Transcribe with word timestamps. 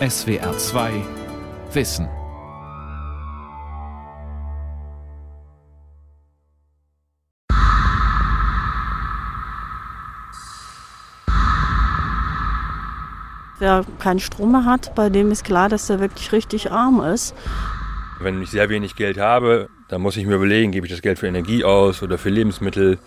SWR 0.00 0.58
2 0.58 0.90
Wissen. 1.72 2.08
Wer 13.60 13.84
keinen 14.00 14.18
Strom 14.18 14.50
mehr 14.50 14.64
hat, 14.64 14.96
bei 14.96 15.10
dem 15.10 15.30
ist 15.30 15.44
klar, 15.44 15.68
dass 15.68 15.88
er 15.88 16.00
wirklich 16.00 16.32
richtig 16.32 16.72
arm 16.72 17.00
ist. 17.00 17.36
Wenn 18.18 18.42
ich 18.42 18.50
sehr 18.50 18.68
wenig 18.68 18.96
Geld 18.96 19.18
habe, 19.18 19.68
dann 19.86 20.02
muss 20.02 20.16
ich 20.16 20.26
mir 20.26 20.34
überlegen, 20.34 20.72
gebe 20.72 20.86
ich 20.86 20.92
das 20.92 21.02
Geld 21.02 21.20
für 21.20 21.28
Energie 21.28 21.62
aus 21.62 22.02
oder 22.02 22.18
für 22.18 22.30
Lebensmittel. 22.30 22.98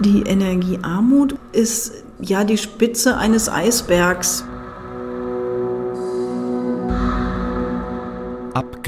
Die 0.00 0.22
Energiearmut 0.22 1.36
ist 1.52 1.92
ja 2.20 2.42
die 2.42 2.58
Spitze 2.58 3.16
eines 3.16 3.48
Eisbergs. 3.48 4.44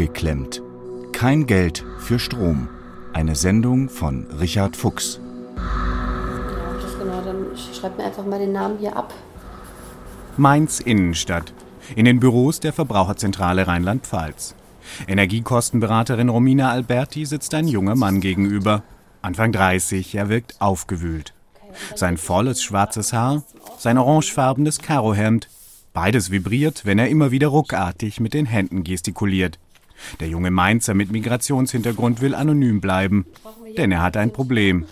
Abgeklemmt. 0.01 0.63
Kein 1.13 1.47
Geld 1.47 1.85
für 1.99 2.19
Strom. 2.19 2.71
Eine 3.13 3.37
Sendung 3.37 3.91
von 3.91 4.27
Richard 4.41 4.75
Fuchs. 4.75 5.21
Ja, 5.57 6.73
das 6.81 6.99
genau. 6.99 7.21
Dann 7.21 7.49
schreibt 7.55 7.99
mir 7.99 8.05
einfach 8.05 8.25
mal 8.25 8.39
den 8.39 8.53
Namen 8.53 8.79
hier 8.79 8.97
ab. 8.97 9.13
Mainz 10.39 10.81
Innenstadt. 10.81 11.53
In 11.97 12.07
den 12.07 12.19
Büros 12.19 12.61
der 12.61 12.73
Verbraucherzentrale 12.73 13.67
Rheinland-Pfalz. 13.67 14.55
Energiekostenberaterin 15.07 16.31
Romina 16.31 16.71
Alberti 16.71 17.27
sitzt 17.27 17.53
ein 17.53 17.69
junger 17.69 17.95
Mann 17.95 18.23
gegenüber. 18.23 18.83
Anfang 19.21 19.53
30, 19.53 20.15
er 20.15 20.31
wirkt 20.31 20.63
aufgewühlt. 20.63 21.35
Sein 21.95 22.17
volles 22.17 22.63
schwarzes 22.63 23.13
Haar, 23.13 23.43
sein 23.77 23.99
orangefarbenes 23.99 24.79
Karohemd. 24.79 25.51
Beides 25.93 26.31
vibriert, 26.31 26.87
wenn 26.87 26.99
er 26.99 27.09
immer 27.09 27.33
wieder 27.33 27.49
ruckartig 27.49 28.19
mit 28.19 28.33
den 28.33 28.47
Händen 28.47 28.83
gestikuliert. 28.83 29.59
Der 30.21 30.29
junge 30.29 30.51
Mainzer 30.51 30.95
mit 30.95 31.13
Migrationshintergrund 31.13 32.21
will 32.21 32.35
anonym 32.35 32.81
bleiben, 32.81 33.27
denn 33.77 33.93
er 33.93 34.03
hat 34.03 34.17
ein 34.17 34.33
Problem. 34.33 34.87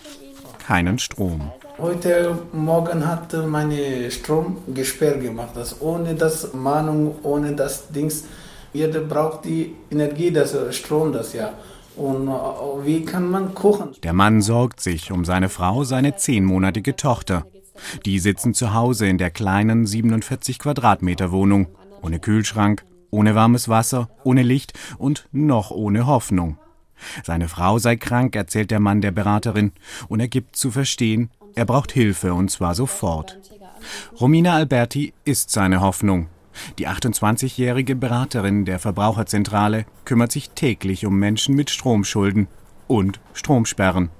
Keinen 0.66 0.98
Strom. 0.98 1.50
Heute 1.78 2.36
Morgen 2.52 3.06
hat 3.06 3.32
meine 3.46 4.10
Strom 4.10 4.58
gesperrt 4.74 5.22
gemacht. 5.22 5.50
Das 5.54 5.80
ohne 5.80 6.14
das 6.14 6.52
Mahnung, 6.52 7.16
ohne 7.22 7.54
das 7.54 7.88
Dings. 7.88 8.24
Jeder 8.72 9.00
braucht 9.00 9.44
die 9.44 9.74
Energie, 9.90 10.30
das 10.30 10.54
Strom, 10.76 11.12
das 11.12 11.32
ja. 11.32 11.52
Und 11.96 12.28
äh, 12.28 12.32
wie 12.84 13.04
kann 13.04 13.30
man 13.30 13.54
kochen? 13.54 13.90
Der 14.02 14.12
Mann 14.12 14.42
sorgt 14.42 14.80
sich 14.80 15.10
um 15.10 15.24
seine 15.24 15.48
Frau, 15.48 15.84
seine 15.84 16.16
zehnmonatige 16.16 16.96
Tochter. 16.96 17.46
Die 18.04 18.18
sitzen 18.18 18.54
zu 18.54 18.74
Hause 18.74 19.06
in 19.06 19.18
der 19.18 19.30
kleinen 19.30 19.86
47 19.86 20.58
Quadratmeter 20.58 21.32
Wohnung. 21.32 21.68
Ohne 22.02 22.20
Kühlschrank, 22.20 22.84
ohne 23.10 23.34
warmes 23.34 23.68
Wasser, 23.68 24.08
ohne 24.24 24.42
Licht 24.42 24.72
und 24.98 25.28
noch 25.32 25.70
ohne 25.70 26.06
Hoffnung. 26.06 26.58
Seine 27.22 27.48
Frau 27.48 27.78
sei 27.78 27.96
krank, 27.96 28.34
erzählt 28.34 28.70
der 28.70 28.80
Mann 28.80 29.00
der 29.00 29.12
Beraterin, 29.12 29.72
und 30.08 30.20
er 30.20 30.28
gibt 30.28 30.56
zu 30.56 30.70
verstehen, 30.70 31.30
er 31.54 31.64
braucht 31.64 31.92
Hilfe 31.92 32.34
und 32.34 32.50
zwar 32.50 32.74
sofort. 32.74 33.38
Romina 34.20 34.54
Alberti 34.54 35.12
ist 35.24 35.50
seine 35.50 35.80
Hoffnung. 35.80 36.28
Die 36.78 36.88
28-jährige 36.88 37.94
Beraterin 37.94 38.64
der 38.64 38.78
Verbraucherzentrale 38.78 39.86
kümmert 40.04 40.32
sich 40.32 40.50
täglich 40.50 41.06
um 41.06 41.18
Menschen 41.18 41.54
mit 41.54 41.70
Stromschulden 41.70 42.48
und 42.88 43.20
Stromsperren. 43.32 44.10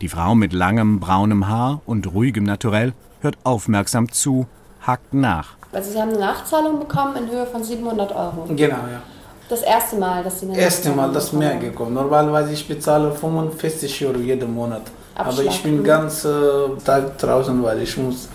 Die 0.00 0.08
Frau 0.08 0.34
mit 0.34 0.52
langem 0.52 1.00
braunem 1.00 1.48
Haar 1.48 1.82
und 1.86 2.12
ruhigem 2.12 2.44
Naturell 2.44 2.92
hört 3.20 3.38
aufmerksam 3.44 4.10
zu, 4.10 4.46
hackt 4.80 5.14
nach. 5.14 5.59
Also 5.72 5.92
Sie 5.92 6.00
haben 6.00 6.10
eine 6.10 6.18
Nachzahlung 6.18 6.80
bekommen 6.80 7.16
in 7.16 7.30
Höhe 7.30 7.46
von 7.46 7.62
700 7.62 8.12
Euro. 8.12 8.44
Genau, 8.48 8.76
ja. 8.76 9.02
Das 9.48 9.62
erste 9.62 9.96
Mal, 9.96 10.22
dass 10.22 10.40
Sie 10.40 10.46
eine 10.46 10.58
Erste 10.58 10.90
Mal, 10.90 10.96
Nachzahlung 10.96 11.14
das 11.14 11.32
mehr 11.32 11.56
gekommen. 11.56 11.94
Normalerweise 11.94 12.52
ich 12.52 12.66
bezahle 12.66 13.12
45 13.12 14.06
Euro 14.06 14.18
jeden 14.18 14.54
Monat. 14.54 14.82
Aber 15.14 15.28
Abschlag, 15.28 15.46
ich 15.46 15.62
bin 15.62 15.78
mhm. 15.78 15.84
ganz 15.84 16.24
äh, 16.24 16.30
Tag 16.84 17.18
draußen, 17.18 17.62
weil 17.62 17.82
ich 17.82 17.96
muss 17.96 18.26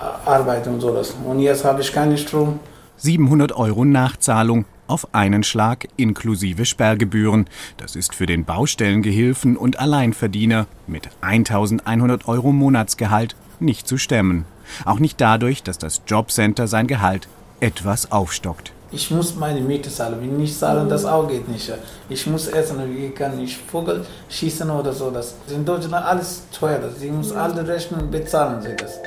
äh, 0.00 0.28
arbeiten 0.28 0.74
und 0.74 0.80
sowas. 0.80 1.14
Und 1.26 1.38
jetzt 1.40 1.64
habe 1.64 1.80
ich 1.80 1.92
keinen 1.92 2.16
Strom. 2.16 2.60
700 2.96 3.52
Euro 3.52 3.84
Nachzahlung 3.84 4.64
auf 4.86 5.08
einen 5.12 5.42
Schlag 5.42 5.88
inklusive 5.96 6.64
Sperrgebühren. 6.66 7.46
Das 7.78 7.96
ist 7.96 8.14
für 8.14 8.26
den 8.26 8.44
Baustellengehilfen 8.44 9.56
und 9.56 9.80
Alleinverdiener 9.80 10.66
mit 10.86 11.08
1100 11.20 12.28
Euro 12.28 12.52
Monatsgehalt 12.52 13.34
nicht 13.58 13.88
zu 13.88 13.96
stemmen. 13.96 14.44
Auch 14.84 14.98
nicht 14.98 15.20
dadurch, 15.20 15.62
dass 15.62 15.78
das 15.78 16.02
Jobcenter 16.06 16.66
sein 16.66 16.86
Gehalt 16.86 17.28
etwas 17.60 18.10
aufstockt. 18.10 18.72
Ich 18.94 19.10
muss 19.10 19.34
meine 19.36 19.60
Miete 19.62 19.88
zahlen. 19.88 20.20
Wenn 20.20 20.32
ich 20.32 20.38
nicht 20.38 20.58
zahle, 20.58 20.86
das 20.86 21.06
auch 21.06 21.26
geht 21.26 21.48
nicht. 21.48 21.72
Ich 22.10 22.26
muss 22.26 22.46
essen, 22.48 22.78
wie 22.94 23.08
kann 23.08 23.40
ich 23.40 23.56
Vogel 23.56 24.04
schießen 24.28 24.68
oder 24.68 24.92
so. 24.92 25.10
Das 25.10 25.34
ist 25.46 25.56
in 25.56 25.64
Deutschland 25.64 26.04
alles 26.04 26.42
teuer. 26.52 26.80
Sie 26.98 27.10
muss 27.10 27.32
alle 27.32 27.66
rechnen, 27.66 28.10
bezahlen 28.10 28.60
sie 28.60 28.76
das. 28.76 29.00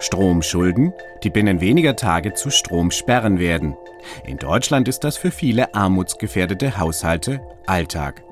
Stromschulden, 0.00 0.92
die 1.22 1.30
binnen 1.30 1.62
weniger 1.62 1.96
Tage 1.96 2.34
zu 2.34 2.50
Stromsperren 2.50 3.38
werden. 3.38 3.76
In 4.24 4.38
Deutschland 4.38 4.88
ist 4.88 5.00
das 5.00 5.16
für 5.16 5.30
viele 5.30 5.74
armutsgefährdete 5.74 6.78
Haushalte 6.78 7.40
Alltag. 7.66 8.22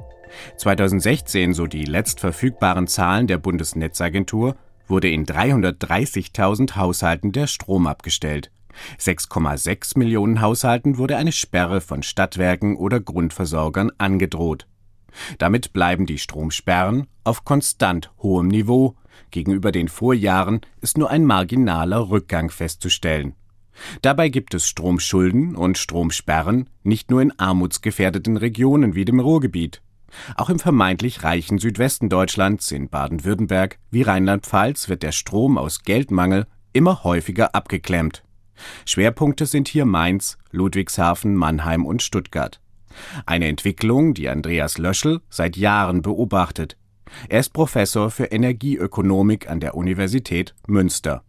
2016, 0.57 1.55
so 1.55 1.67
die 1.67 1.85
letztverfügbaren 1.85 2.87
Zahlen 2.87 3.27
der 3.27 3.39
Bundesnetzagentur, 3.39 4.57
wurde 4.87 5.09
in 5.09 5.27
330.000 5.27 6.77
Haushalten 6.77 7.33
der 7.33 7.47
Strom 7.47 7.87
abgestellt. 7.87 8.51
6,6 8.99 9.99
Millionen 9.99 10.41
Haushalten 10.41 10.99
wurde 10.99 11.17
eine 11.17 11.33
Sperre 11.33 11.81
von 11.81 12.03
Stadtwerken 12.03 12.77
oder 12.77 13.01
Grundversorgern 13.01 13.91
angedroht. 13.99 14.67
Damit 15.39 15.73
bleiben 15.73 16.07
die 16.07 16.19
Stromsperren 16.19 17.07
auf 17.25 17.45
konstant 17.45 18.13
hohem 18.19 18.49
Niveau. 18.49 18.97
Gegenüber 19.31 19.73
den 19.73 19.89
Vorjahren 19.89 20.61
ist 20.81 20.99
nur 20.99 21.11
ein 21.11 21.25
marginaler 21.25 22.11
Rückgang 22.11 22.51
festzustellen. 22.51 23.35
Dabei 24.03 24.29
gibt 24.29 24.55
es 24.55 24.67
Stromschulden 24.67 25.57
und 25.57 25.79
Stromsperren 25.79 26.69
nicht 26.83 27.11
nur 27.11 27.23
in 27.23 27.39
armutsgefährdeten 27.39 28.37
Regionen 28.37 28.95
wie 28.95 29.05
dem 29.05 29.21
Ruhrgebiet. 29.21 29.83
Auch 30.37 30.51
im 30.51 30.59
vermeintlich 30.59 31.23
reichen 31.23 31.59
Südwesten 31.59 32.09
Deutschlands, 32.09 32.71
in 32.73 32.89
Baden-Württemberg 32.89 33.79
wie 33.91 34.03
Rheinland-Pfalz, 34.03 34.89
wird 34.89 35.03
der 35.03 35.13
Strom 35.13 35.57
aus 35.57 35.83
Geldmangel 35.83 36.47
immer 36.73 37.05
häufiger 37.05 37.55
abgeklemmt. 37.55 38.23
Schwerpunkte 38.85 39.47
sind 39.47 39.69
hier 39.69 39.87
Mainz, 39.87 40.37
Ludwigshafen, 40.51 41.35
Mannheim 41.35 41.87
und 41.87 42.03
Stuttgart. 42.03 42.61
Eine 43.25 43.47
Entwicklung, 43.47 44.15
die 44.15 44.29
Andreas 44.29 44.79
Löschel 44.79 45.21
seit 45.31 45.57
Jahren 45.57 46.03
beobachtet. 46.03 46.77
Er 47.29 47.41
ist 47.41 47.53
Professor 47.53 48.11
für 48.11 48.27
Energieökonomik 48.27 49.49
an 49.49 49.61
der 49.61 49.75
Universität 49.75 50.55
Münster. 50.67 51.23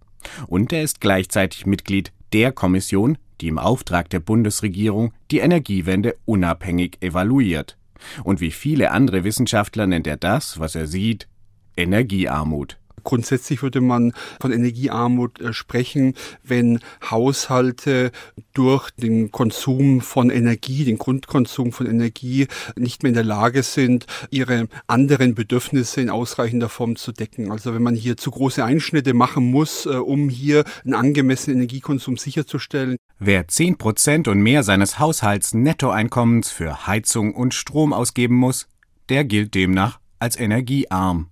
Und 0.48 0.74
er 0.74 0.84
ist 0.84 1.02
gleichzeitig 1.02 1.66
Mitglied 1.66 2.12
der 2.34 2.52
Kommission, 2.52 3.18
die 3.42 3.48
im 3.48 3.58
Auftrag 3.58 4.10
der 4.10 4.20
Bundesregierung 4.20 5.14
die 5.32 5.40
Energiewende 5.40 6.16
unabhängig 6.26 6.98
evaluiert. 7.02 7.78
Und 8.24 8.42
wie 8.42 8.52
viele 8.52 8.92
andere 8.92 9.24
Wissenschaftler 9.24 9.88
nennt 9.88 10.08
er 10.08 10.18
das, 10.18 10.60
was 10.60 10.76
er 10.76 10.88
sieht, 10.88 11.28
Energiearmut. 11.76 12.78
Grundsätzlich 13.04 13.62
würde 13.64 13.82
man 13.82 14.14
von 14.40 14.52
Energiearmut 14.52 15.40
äh, 15.40 15.54
sprechen, 15.54 16.16
wenn 16.44 16.80
Haushalte 17.10 18.12
durch 18.54 18.90
den 18.92 19.32
Konsum 19.32 20.02
von 20.02 20.30
Energie, 20.30 20.86
den 20.86 20.98
Grundkonsum 20.98 21.72
von 21.72 21.88
Energie 21.88 22.48
nicht 22.76 23.04
mehr 23.04 23.10
in 23.10 23.16
der 23.16 23.24
Lage 23.24 23.64
sind, 23.64 24.06
ihre 24.30 24.68
anderen 24.88 25.36
Bedürfnisse 25.36 26.02
in 26.02 26.10
ausreichender 26.10 26.70
Form 26.70 26.96
zu 26.96 27.12
decken. 27.12 27.52
Also 27.52 27.74
wenn 27.74 27.84
man 27.84 27.96
hier 27.96 28.18
zu 28.18 28.32
große 28.32 28.64
Einschnitte 28.64 29.14
machen 29.14 29.44
muss, 29.46 29.86
äh, 29.86 29.90
um 29.90 30.30
hier 30.30 30.64
einen 30.84 30.94
angemessenen 30.94 31.58
Energiekonsum 31.58 32.18
sicherzustellen. 32.18 32.98
Wer 33.20 33.48
10 33.48 33.78
Prozent 33.78 34.28
und 34.28 34.42
mehr 34.42 34.64
seines 34.64 35.00
Haushalts 35.00 35.54
Nettoeinkommens 35.54 36.50
für 36.50 36.88
Heizung 36.88 37.34
und 37.36 37.54
Strom 37.54 37.94
ausgeben 37.94 38.36
muss, 38.36 38.68
der 39.10 39.26
gilt 39.26 39.56
demnach 39.56 40.00
als 40.20 40.40
energiearm. 40.40 41.31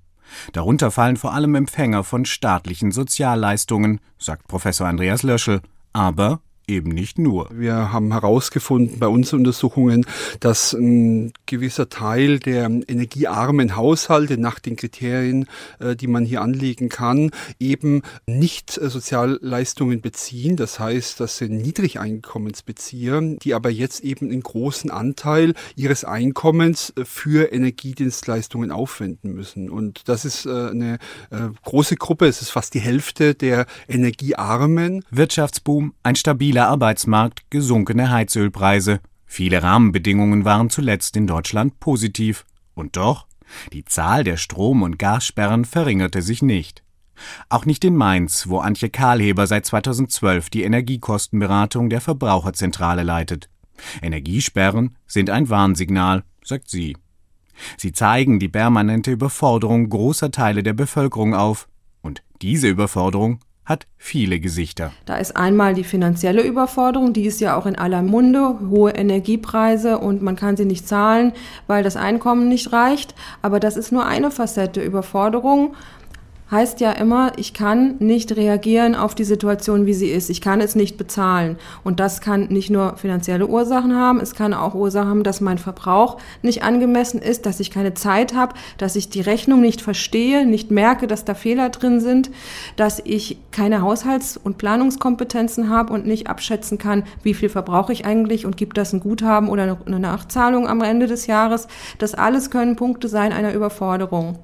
Darunter 0.54 0.92
fallen 0.92 1.18
vor 1.18 1.34
allem 1.34 1.56
Empfänger 1.56 2.04
von 2.04 2.26
staatlichen 2.26 2.92
Sozialleistungen, 2.92 4.00
sagt 4.18 4.48
Professor 4.48 4.88
Andreas 4.88 5.24
Löschel, 5.24 5.62
aber 5.94 6.42
eben 6.69 6.89
nicht 6.92 7.19
nur. 7.19 7.50
Wir 7.51 7.92
haben 7.92 8.12
herausgefunden 8.12 9.00
bei 9.00 9.07
unseren 9.07 9.39
Untersuchungen, 9.39 10.06
dass 10.39 10.74
ein 10.74 11.33
gewisser 11.45 11.89
Teil 11.89 12.39
der 12.39 12.66
energiearmen 12.66 13.75
Haushalte 13.75 14.38
nach 14.38 14.60
den 14.60 14.75
Kriterien, 14.75 15.48
äh, 15.80 15.95
die 15.95 16.07
man 16.07 16.24
hier 16.24 16.42
anlegen 16.42 16.89
kann, 16.89 17.31
eben 17.60 18.04
nicht 18.27 18.77
äh, 18.77 18.89
Sozialleistungen 18.89 20.01
beziehen. 20.01 20.56
Das 20.56 20.80
heißt, 20.80 21.19
das 21.19 21.38
sind 21.38 21.57
Niedrigeinkommensbezieher, 21.57 23.21
die 23.42 23.54
aber 23.54 23.69
jetzt 23.69 24.01
eben 24.01 24.30
einen 24.30 24.42
großen 24.42 24.92
Anteil 24.92 25.54
ihres 25.75 26.04
Einkommens 26.04 26.94
äh, 26.95 27.06
für 27.06 27.51
Energiedienstleistungen 27.51 28.71
aufwenden 28.71 29.33
müssen. 29.33 29.69
Und 29.69 30.07
das 30.07 30.25
ist 30.25 30.45
eine 30.48 31.00
große 31.63 31.95
Gruppe. 31.95 32.27
Es 32.27 32.42
ist 32.42 32.50
fast 32.50 32.74
die 32.74 32.80
Hälfte 32.80 33.33
der 33.33 33.66
Energiearmen. 33.88 35.04
Wirtschaftsboom, 35.10 35.94
ein 36.04 36.16
stabiler 36.16 36.58
stabiler 36.59 36.67
Arbeitsmarkt, 36.67 37.50
gesunkene 37.50 38.11
Heizölpreise. 38.11 39.00
Viele 39.25 39.63
Rahmenbedingungen 39.63 40.44
waren 40.44 40.69
zuletzt 40.69 41.15
in 41.15 41.25
Deutschland 41.25 41.79
positiv. 41.79 42.45
Und 42.75 42.97
doch, 42.97 43.27
die 43.71 43.85
Zahl 43.85 44.25
der 44.25 44.35
Strom- 44.35 44.81
und 44.81 45.00
Gassperren 45.00 45.63
verringerte 45.63 46.21
sich 46.21 46.41
nicht. 46.41 46.83
Auch 47.47 47.65
nicht 47.65 47.85
in 47.85 47.95
Mainz, 47.95 48.50
wo 48.50 48.59
Antje 48.59 48.89
Kahlheber 48.89 49.47
seit 49.47 49.65
2012 49.67 50.50
die 50.50 50.63
Energiekostenberatung 50.63 51.89
der 51.89 52.01
Verbraucherzentrale 52.01 53.03
leitet. 53.03 53.50
Energiesperren 54.01 54.97
sind 55.07 55.29
ein 55.29 55.50
Warnsignal, 55.50 56.23
sagt 56.44 56.69
sie. 56.69 56.97
Sie 57.77 57.94
zeigen 57.94 58.38
die 58.38 58.50
permanente 58.50 59.11
Überforderung 59.11 59.89
großer 59.89 60.31
Teile 60.31 60.61
der 60.61 60.73
Bevölkerung 60.73 61.35
auf. 61.35 61.69
Und 62.01 62.21
diese 62.41 62.67
Überforderung 62.67 63.39
hat 63.69 63.86
viele 63.98 64.39
Gesichter. 64.39 64.92
Da 65.06 65.18
ist 65.18 65.38
einmal 65.38 65.75
die 65.75 65.83
finanzielle 65.83 66.42
Überforderung, 66.42 67.13
die 67.13 67.25
ist 67.25 67.39
ja 67.39 67.56
auch 67.56 67.68
in 67.68 67.77
aller 67.77 68.01
Munde, 68.01 68.60
hohe 68.71 68.92
Energiepreise 68.92 70.00
und 70.00 70.24
man 70.24 70.36
kann 70.36 70.57
sie 70.57 70.66
nicht 70.66 70.88
zahlen, 70.88 71.33
weil 71.68 71.83
das 71.83 71.95
Einkommen 71.95 72.50
nicht 72.50 72.74
reicht. 72.74 73.13
Aber 73.44 73.60
das 73.60 73.77
ist 73.77 73.92
nur 73.92 74.07
eine 74.07 74.31
Facette 74.31 74.81
Überforderung 74.81 75.75
heißt 76.51 76.80
ja 76.80 76.92
immer, 76.92 77.34
ich 77.38 77.54
kann 77.54 77.96
nicht 78.00 78.36
reagieren 78.36 78.96
auf 78.96 79.13
die 79.13 79.24
Situation, 79.24 79.86
wie 79.86 79.94
sie 79.94 80.10
ist. 80.10 80.30
Ich 80.30 80.42
kann 80.42 80.62
es 80.62 80.75
nicht 80.75 80.98
bezahlen. 80.98 81.57
Und 81.84 82.00
das 82.00 82.22
kann 82.22 82.48
nicht 82.48 82.69
nur 82.69 82.98
finanzielle 82.98 83.48
Ursachen 83.48 83.96
haben, 83.96 84.19
es 84.19 84.34
kann 84.34 84.54
auch 84.54 84.74
Ursachen 84.74 85.10
haben, 85.10 85.24
dass 85.24 85.42
mein 85.42 85.57
Verbrauch 85.57 86.18
nicht 86.42 86.63
angemessen 86.63 87.22
ist, 87.22 87.46
dass 87.46 87.60
ich 87.60 87.72
keine 87.72 87.94
Zeit 87.94 88.34
habe, 88.34 88.56
dass 88.78 88.96
ich 88.96 89.10
die 89.10 89.22
Rechnung 89.22 89.62
nicht 89.62 89.81
verstehe, 89.81 90.46
nicht 90.46 90.72
merke, 90.72 91.07
dass 91.07 91.25
da 91.25 91.36
Fehler 91.36 91.69
drin 91.69 92.00
sind, 92.00 92.31
dass 92.75 93.02
ich 93.04 93.38
keine 93.52 93.81
Haushalts- 93.81 94.38
und 94.38 94.57
Planungskompetenzen 94.57 95.69
habe 95.69 95.94
und 95.94 96.07
nicht 96.07 96.28
abschätzen 96.28 96.78
kann, 96.78 97.04
wie 97.24 97.34
viel 97.34 97.50
verbrauche 97.50 97.94
ich 97.94 98.06
eigentlich 98.06 98.45
und 98.45 98.57
gibt 98.57 98.78
das 98.78 98.94
ein 98.94 99.00
Guthaben 99.00 99.50
oder 99.50 99.78
eine 99.86 100.00
Nachzahlung 100.00 100.68
am 100.68 100.81
Ende 100.81 101.07
des 101.07 101.28
Jahres. 101.28 101.68
Das 102.00 102.16
alles 102.16 102.50
können 102.50 102.75
Punkte 102.75 103.07
sein 103.07 103.34
einer 103.34 103.54
Überforderung. 103.54 104.40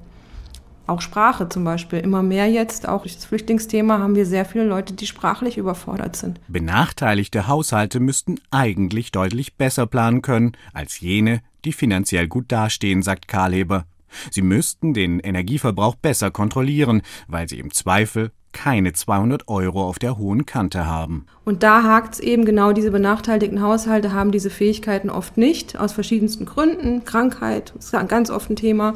Auch 0.86 1.00
Sprache 1.00 1.48
zum 1.48 1.64
Beispiel. 1.64 1.98
Immer 1.98 2.22
mehr 2.22 2.48
jetzt, 2.48 2.88
auch 2.88 3.02
durch 3.02 3.16
das 3.16 3.24
Flüchtlingsthema, 3.24 3.98
haben 3.98 4.14
wir 4.14 4.26
sehr 4.26 4.44
viele 4.44 4.64
Leute, 4.64 4.94
die 4.94 5.06
sprachlich 5.06 5.58
überfordert 5.58 6.16
sind. 6.16 6.40
Benachteiligte 6.48 7.48
Haushalte 7.48 8.00
müssten 8.00 8.36
eigentlich 8.50 9.12
deutlich 9.12 9.56
besser 9.56 9.86
planen 9.86 10.22
können 10.22 10.52
als 10.72 11.00
jene, 11.00 11.40
die 11.64 11.72
finanziell 11.72 12.28
gut 12.28 12.52
dastehen, 12.52 13.02
sagt 13.02 13.28
Karlheber. 13.28 13.84
Sie 14.30 14.42
müssten 14.42 14.94
den 14.94 15.20
Energieverbrauch 15.20 15.96
besser 15.96 16.30
kontrollieren, 16.30 17.02
weil 17.26 17.48
sie 17.48 17.58
im 17.58 17.72
Zweifel 17.72 18.30
keine 18.56 18.94
200 18.94 19.48
Euro 19.48 19.86
auf 19.86 19.98
der 19.98 20.16
hohen 20.16 20.46
Kante 20.46 20.86
haben. 20.86 21.26
Und 21.44 21.62
da 21.62 21.82
hakt 21.82 22.14
es 22.14 22.20
eben 22.20 22.46
genau, 22.46 22.72
diese 22.72 22.90
benachteiligten 22.90 23.60
Haushalte 23.60 24.14
haben 24.14 24.32
diese 24.32 24.48
Fähigkeiten 24.48 25.10
oft 25.10 25.36
nicht, 25.36 25.78
aus 25.78 25.92
verschiedensten 25.92 26.46
Gründen. 26.46 27.04
Krankheit 27.04 27.74
ist 27.78 27.94
ein 27.94 28.08
ganz 28.08 28.30
oft 28.30 28.48
ein 28.48 28.56
Thema. 28.56 28.94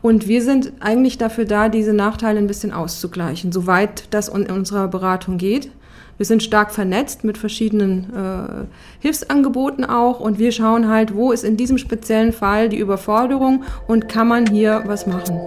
Und 0.00 0.28
wir 0.28 0.42
sind 0.42 0.72
eigentlich 0.80 1.18
dafür 1.18 1.44
da, 1.44 1.68
diese 1.68 1.92
Nachteile 1.92 2.38
ein 2.38 2.46
bisschen 2.46 2.72
auszugleichen, 2.72 3.50
soweit 3.50 4.04
das 4.10 4.28
in 4.28 4.50
unserer 4.50 4.88
Beratung 4.88 5.38
geht. 5.38 5.70
Wir 6.18 6.26
sind 6.26 6.42
stark 6.42 6.72
vernetzt 6.72 7.22
mit 7.24 7.38
verschiedenen 7.38 8.12
äh, 8.12 8.66
Hilfsangeboten 9.00 9.84
auch 9.84 10.18
und 10.18 10.38
wir 10.38 10.50
schauen 10.50 10.88
halt, 10.88 11.14
wo 11.14 11.30
ist 11.30 11.44
in 11.44 11.56
diesem 11.56 11.78
speziellen 11.78 12.32
Fall 12.32 12.68
die 12.68 12.78
Überforderung 12.78 13.64
und 13.86 14.08
kann 14.08 14.26
man 14.26 14.46
hier 14.46 14.82
was 14.86 15.06
machen. 15.06 15.40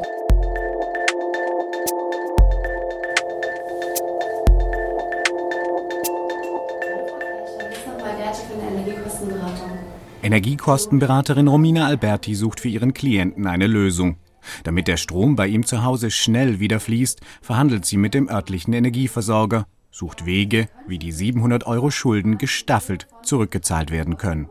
Energiekostenberaterin 10.24 11.48
Romina 11.48 11.88
Alberti 11.88 12.36
sucht 12.36 12.62
für 12.62 12.70
ihren 12.70 12.94
Klienten 12.94 13.48
eine 13.48 13.68
Lösung. 13.68 14.16
Damit 14.64 14.88
der 14.88 14.98
Strom 14.98 15.36
bei 15.36 15.48
ihm 15.48 15.66
zu 15.66 15.84
Hause 15.84 16.12
schnell 16.12 16.60
wieder 16.60 16.80
fließt, 16.80 17.22
verhandelt 17.42 17.86
sie 17.86 17.98
mit 17.98 18.14
dem 18.14 18.30
örtlichen 18.30 18.74
Energieversorger, 18.74 19.66
sucht 19.92 20.26
Wege, 20.26 20.68
wie 20.88 21.00
die 21.00 21.12
700 21.12 21.66
Euro 21.68 21.92
Schulden 21.92 22.38
gestaffelt 22.38 23.08
zurückgezahlt 23.24 23.92
werden 23.92 24.18
können. 24.18 24.50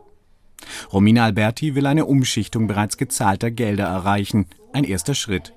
Romina 0.93 1.25
Alberti 1.25 1.75
will 1.75 1.85
eine 1.85 2.05
Umschichtung 2.05 2.67
bereits 2.67 2.97
gezahlter 2.97 3.51
Gelder 3.51 3.85
erreichen, 3.85 4.45
ein 4.73 4.83
erster 4.83 5.15
Schritt. 5.15 5.53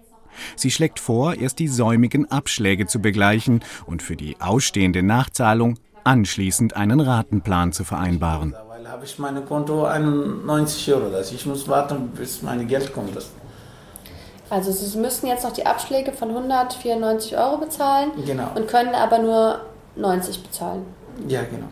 Sie 0.56 0.70
schlägt 0.70 0.99
vor, 0.99 1.35
erst 1.35 1.58
die 1.58 1.69
säumigen 1.69 2.31
Abschläge 2.31 2.87
zu 2.87 3.00
begleichen 3.00 3.61
und 3.87 4.02
für 4.02 4.17
die 4.17 4.40
ausstehende 4.40 5.02
Nachzahlung 5.02 5.79
anschließend 6.02 6.76
einen 6.76 7.00
Ratenplan 7.00 7.73
zu 7.73 7.85
vereinbaren. 7.85 8.55
Weil 8.69 8.88
habe 8.88 9.05
ich 9.05 9.19
mein 9.19 9.44
Konto 9.47 9.85
91 9.85 10.93
Euro, 10.93 11.11
dass 11.11 11.32
ich 11.32 11.47
muss 11.47 11.69
warten, 11.69 12.08
bis 12.08 12.43
mein 12.43 12.67
Geld 12.67 12.93
kommt. 12.93 13.17
Also 14.50 14.73
Sie 14.73 14.99
müssten 14.99 15.26
jetzt 15.26 15.44
noch 15.44 15.52
die 15.52 15.67
Abschläge 15.67 16.12
von 16.12 16.29
194 16.31 17.37
Euro 17.37 17.58
bezahlen 17.58 18.11
genau. 18.26 18.50
und 18.55 18.69
können 18.69 18.94
aber 18.94 19.19
nur 19.19 19.61
90 19.96 20.43
bezahlen. 20.43 20.82
Ja, 21.29 21.43
genau. 21.43 21.69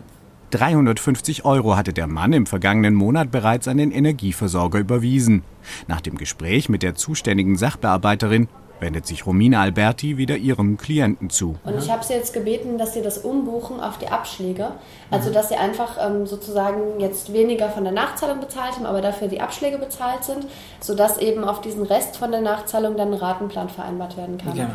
350 0.53 1.47
Euro 1.47 1.77
hatte 1.77 1.95
der 1.95 2.07
Mann 2.07 2.35
im 2.35 2.45
vergangenen 2.45 2.95
Monat 2.95 3.31
bereits 3.31 3.69
an 3.69 3.79
den 3.79 3.91
Energieversorger 3.91 4.79
überwiesen. 4.79 5.45
Nach 5.89 6.03
dem 6.03 6.19
Gespräch 6.19 6.69
mit 6.69 6.83
der 6.83 6.95
zuständigen 6.95 7.57
Sachbearbeiterin 7.57 8.49
wendet 8.83 9.07
sich 9.07 9.25
Romina 9.25 9.63
Alberti 9.63 10.19
wieder 10.19 10.37
ihrem 10.37 10.77
Klienten 10.77 11.31
zu. 11.31 11.57
Und 11.65 11.79
ich 11.79 11.91
habe 11.91 12.05
sie 12.05 12.13
jetzt 12.13 12.35
gebeten, 12.35 12.77
dass 12.77 12.93
sie 12.93 13.01
das 13.01 13.17
umbuchen 13.17 13.81
auf 13.81 13.97
die 13.97 14.09
Abschläge. 14.09 14.73
Also 15.11 15.31
dass 15.31 15.49
sie 15.49 15.57
einfach 15.57 15.97
ähm, 15.99 16.27
sozusagen 16.27 17.01
jetzt 17.01 17.33
weniger 17.33 17.71
von 17.71 17.85
der 17.85 17.93
Nachzahlung 17.93 18.41
bezahlt 18.41 18.75
haben, 18.75 18.85
aber 18.85 19.01
dafür 19.01 19.29
die 19.29 19.41
Abschläge 19.41 19.79
bezahlt 19.79 20.25
sind, 20.25 20.47
sodass 20.81 21.17
eben 21.19 21.45
auf 21.45 21.63
diesen 21.63 21.85
Rest 21.85 22.17
von 22.17 22.31
der 22.31 22.43
Nachzahlung 22.43 22.97
dann 22.97 23.09
ein 23.09 23.15
Ratenplan 23.15 23.71
vereinbart 23.71 24.19
werden 24.19 24.37
kann. 24.37 24.55
Genau. 24.55 24.75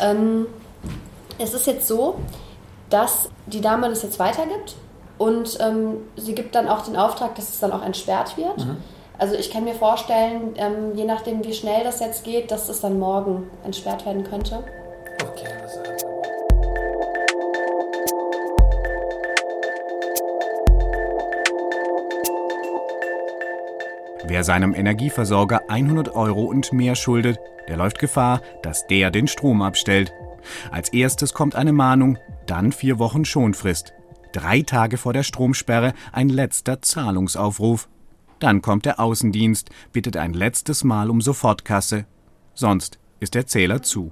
Ähm, 0.00 0.46
es 1.38 1.54
ist 1.54 1.66
jetzt 1.66 1.88
so, 1.88 2.16
dass 2.90 3.30
die 3.46 3.60
Dame 3.60 3.88
das 3.88 4.02
jetzt 4.02 4.18
weitergibt 4.18 4.76
und 5.18 5.58
ähm, 5.60 5.98
sie 6.16 6.34
gibt 6.34 6.54
dann 6.54 6.68
auch 6.68 6.84
den 6.84 6.96
Auftrag, 6.96 7.34
dass 7.36 7.48
es 7.48 7.58
dann 7.58 7.72
auch 7.72 7.84
entsperrt 7.84 8.36
wird. 8.36 8.58
Mhm. 8.58 8.76
Also 9.22 9.36
ich 9.36 9.52
kann 9.52 9.62
mir 9.62 9.74
vorstellen, 9.74 10.54
ähm, 10.56 10.96
je 10.96 11.04
nachdem 11.04 11.44
wie 11.44 11.54
schnell 11.54 11.84
das 11.84 12.00
jetzt 12.00 12.24
geht, 12.24 12.50
dass 12.50 12.68
es 12.68 12.80
dann 12.80 12.98
morgen 12.98 13.48
entsperrt 13.64 14.04
werden 14.04 14.24
könnte. 14.24 14.64
Okay, 15.22 15.46
also. 15.62 15.78
Wer 24.24 24.42
seinem 24.42 24.74
Energieversorger 24.74 25.60
100 25.68 26.16
Euro 26.16 26.42
und 26.42 26.72
mehr 26.72 26.96
schuldet, 26.96 27.38
der 27.68 27.76
läuft 27.76 28.00
Gefahr, 28.00 28.40
dass 28.62 28.88
der 28.88 29.12
den 29.12 29.28
Strom 29.28 29.62
abstellt. 29.62 30.12
Als 30.72 30.92
erstes 30.92 31.32
kommt 31.32 31.54
eine 31.54 31.72
Mahnung, 31.72 32.18
dann 32.46 32.72
vier 32.72 32.98
Wochen 32.98 33.24
Schonfrist. 33.24 33.94
Drei 34.32 34.62
Tage 34.62 34.96
vor 34.96 35.12
der 35.12 35.22
Stromsperre 35.22 35.92
ein 36.10 36.28
letzter 36.28 36.82
Zahlungsaufruf. 36.82 37.88
Dann 38.42 38.60
kommt 38.60 38.86
der 38.86 38.98
Außendienst, 38.98 39.70
bittet 39.92 40.16
ein 40.16 40.32
letztes 40.32 40.82
Mal 40.82 41.10
um 41.10 41.20
Sofortkasse. 41.20 42.06
Sonst 42.54 42.98
ist 43.20 43.36
der 43.36 43.46
Zähler 43.46 43.82
zu. 43.82 44.10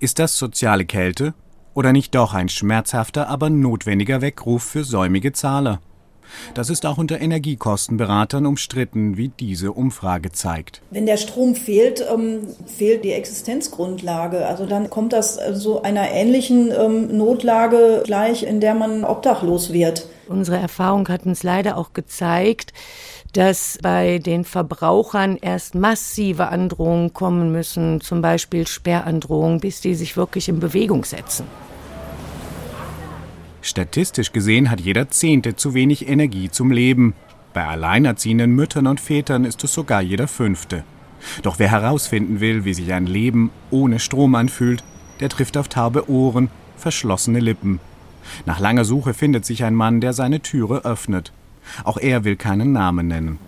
Ist 0.00 0.18
das 0.18 0.36
soziale 0.36 0.86
Kälte 0.86 1.34
oder 1.72 1.92
nicht 1.92 2.16
doch 2.16 2.34
ein 2.34 2.48
schmerzhafter, 2.48 3.28
aber 3.28 3.50
notwendiger 3.50 4.20
Weckruf 4.22 4.64
für 4.64 4.82
säumige 4.82 5.32
Zahler? 5.32 5.80
Das 6.54 6.68
ist 6.68 6.84
auch 6.84 6.98
unter 6.98 7.20
Energiekostenberatern 7.20 8.44
umstritten, 8.44 9.16
wie 9.16 9.28
diese 9.28 9.70
Umfrage 9.70 10.32
zeigt. 10.32 10.82
Wenn 10.90 11.06
der 11.06 11.16
Strom 11.16 11.54
fehlt, 11.54 12.04
ähm, 12.12 12.48
fehlt 12.66 13.04
die 13.04 13.12
Existenzgrundlage. 13.12 14.46
Also 14.46 14.66
dann 14.66 14.90
kommt 14.90 15.12
das 15.12 15.36
äh, 15.36 15.54
so 15.54 15.82
einer 15.82 16.10
ähnlichen 16.10 16.72
ähm, 16.72 17.16
Notlage 17.16 18.02
gleich, 18.04 18.42
in 18.42 18.60
der 18.60 18.74
man 18.74 19.04
obdachlos 19.04 19.72
wird. 19.72 20.08
Unsere 20.26 20.56
Erfahrung 20.56 21.06
hat 21.08 21.26
uns 21.26 21.42
leider 21.42 21.76
auch 21.76 21.92
gezeigt, 21.92 22.72
dass 23.34 23.78
bei 23.82 24.18
den 24.18 24.44
Verbrauchern 24.44 25.36
erst 25.36 25.74
massive 25.74 26.48
Androhungen 26.48 27.12
kommen 27.12 27.52
müssen, 27.52 28.00
zum 28.00 28.22
Beispiel 28.22 28.66
Sperrandrohungen, 28.66 29.60
bis 29.60 29.80
die 29.80 29.94
sich 29.94 30.16
wirklich 30.16 30.48
in 30.48 30.60
Bewegung 30.60 31.04
setzen. 31.04 31.46
Statistisch 33.60 34.32
gesehen 34.32 34.70
hat 34.70 34.80
jeder 34.80 35.08
Zehnte 35.08 35.56
zu 35.56 35.74
wenig 35.74 36.08
Energie 36.08 36.50
zum 36.50 36.70
Leben. 36.70 37.14
Bei 37.52 37.66
alleinerziehenden 37.66 38.52
Müttern 38.52 38.86
und 38.86 39.00
Vätern 39.00 39.44
ist 39.44 39.64
es 39.64 39.72
sogar 39.72 40.00
jeder 40.00 40.28
Fünfte. 40.28 40.84
Doch 41.42 41.58
wer 41.58 41.70
herausfinden 41.70 42.40
will, 42.40 42.64
wie 42.64 42.74
sich 42.74 42.92
ein 42.92 43.06
Leben 43.06 43.50
ohne 43.70 43.98
Strom 43.98 44.34
anfühlt, 44.34 44.84
der 45.20 45.28
trifft 45.28 45.56
auf 45.56 45.68
taube 45.68 46.08
Ohren, 46.08 46.50
verschlossene 46.76 47.40
Lippen. 47.40 47.80
Nach 48.46 48.60
langer 48.60 48.84
Suche 48.84 49.14
findet 49.14 49.44
sich 49.44 49.64
ein 49.64 49.74
Mann, 49.74 50.00
der 50.00 50.12
seine 50.12 50.40
Türe 50.40 50.84
öffnet. 50.84 51.32
Auch 51.84 51.96
er 51.96 52.24
will 52.24 52.36
keinen 52.36 52.72
Namen 52.72 53.08
nennen. 53.08 53.38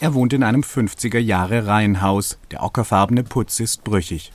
Er 0.00 0.14
wohnt 0.14 0.32
in 0.32 0.44
einem 0.44 0.62
50er 0.62 1.18
Jahre 1.18 1.66
Reihenhaus. 1.66 2.38
Der 2.50 2.62
ockerfarbene 2.62 3.24
Putz 3.24 3.58
ist 3.58 3.82
brüchig. 3.84 4.32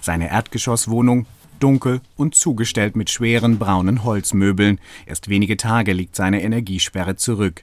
Seine 0.00 0.30
Erdgeschosswohnung 0.30 1.26
dunkel 1.58 2.00
und 2.16 2.34
zugestellt 2.34 2.96
mit 2.96 3.10
schweren 3.10 3.58
braunen 3.58 4.04
Holzmöbeln. 4.04 4.78
Erst 5.06 5.28
wenige 5.28 5.56
Tage 5.56 5.92
liegt 5.92 6.16
seine 6.16 6.42
Energiesperre 6.42 7.16
zurück. 7.16 7.62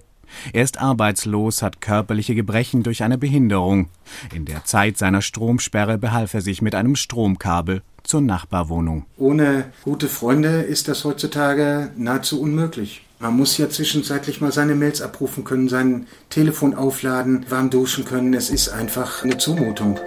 Er 0.53 0.63
ist 0.63 0.79
arbeitslos, 0.79 1.61
hat 1.61 1.81
körperliche 1.81 2.35
Gebrechen 2.35 2.83
durch 2.83 3.03
eine 3.03 3.17
Behinderung. 3.17 3.89
In 4.33 4.45
der 4.45 4.65
Zeit 4.65 4.97
seiner 4.97 5.21
Stromsperre 5.21 5.97
behalf 5.97 6.33
er 6.33 6.41
sich 6.41 6.61
mit 6.61 6.75
einem 6.75 6.95
Stromkabel 6.95 7.81
zur 8.03 8.21
Nachbarwohnung. 8.21 9.05
Ohne 9.17 9.71
gute 9.83 10.07
Freunde 10.07 10.61
ist 10.61 10.87
das 10.89 11.05
heutzutage 11.05 11.91
nahezu 11.95 12.41
unmöglich. 12.41 13.06
Man 13.19 13.35
muss 13.35 13.57
ja 13.57 13.67
zwischenzeitlich 13.67 14.41
mal 14.41 14.51
seine 14.51 14.75
Mails 14.75 15.01
abrufen 15.01 15.43
können, 15.43 15.69
sein 15.69 16.05
Telefon 16.29 16.75
aufladen, 16.75 17.47
warm 17.49 17.71
duschen 17.71 18.05
können. 18.05 18.35
Es 18.35 18.51
ist 18.51 18.69
einfach 18.69 19.23
eine 19.23 19.39
Zumutung. 19.39 19.99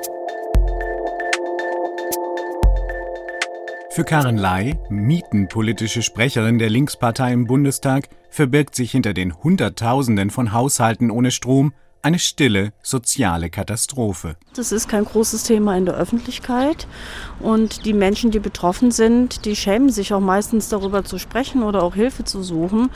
Für 3.90 4.05
Karen 4.05 4.38
Ley, 4.38 4.76
mietenpolitische 4.90 6.02
Sprecherin 6.02 6.61
der 6.61 6.71
Linkspartei 6.71 7.33
im 7.33 7.49
Bundestag, 7.49 8.09
verbirgt 8.29 8.76
sich 8.76 8.93
hinter 8.93 9.12
den 9.12 9.37
Hunderttausenden 9.43 10.31
von 10.31 10.52
Haushalten 10.52 11.11
ohne 11.11 11.33
Strom 11.33 11.73
eine 12.02 12.19
stille 12.19 12.73
soziale 12.83 13.50
Katastrophe. 13.50 14.37
Das 14.54 14.73
ist 14.73 14.88
kein 14.88 15.04
großes 15.04 15.45
Thema 15.45 15.76
in 15.76 15.87
der 15.87 15.95
Öffentlichkeit 15.95 16.87
und 17.40 17.85
die 17.85 17.92
Menschen, 17.92 18.30
die 18.30 18.38
betroffen 18.38 18.90
sind, 18.90 19.45
die 19.45 19.57
schämen 19.57 19.90
sich 19.90 20.12
auch 20.12 20.21
meistens 20.21 20.69
darüber 20.69 21.04
zu 21.04 21.19
sprechen 21.19 21.62
oder 21.62 21.83
auch 21.83 21.95
Hilfe 21.95 22.25
zu 22.25 22.42
suchen, 22.42 22.90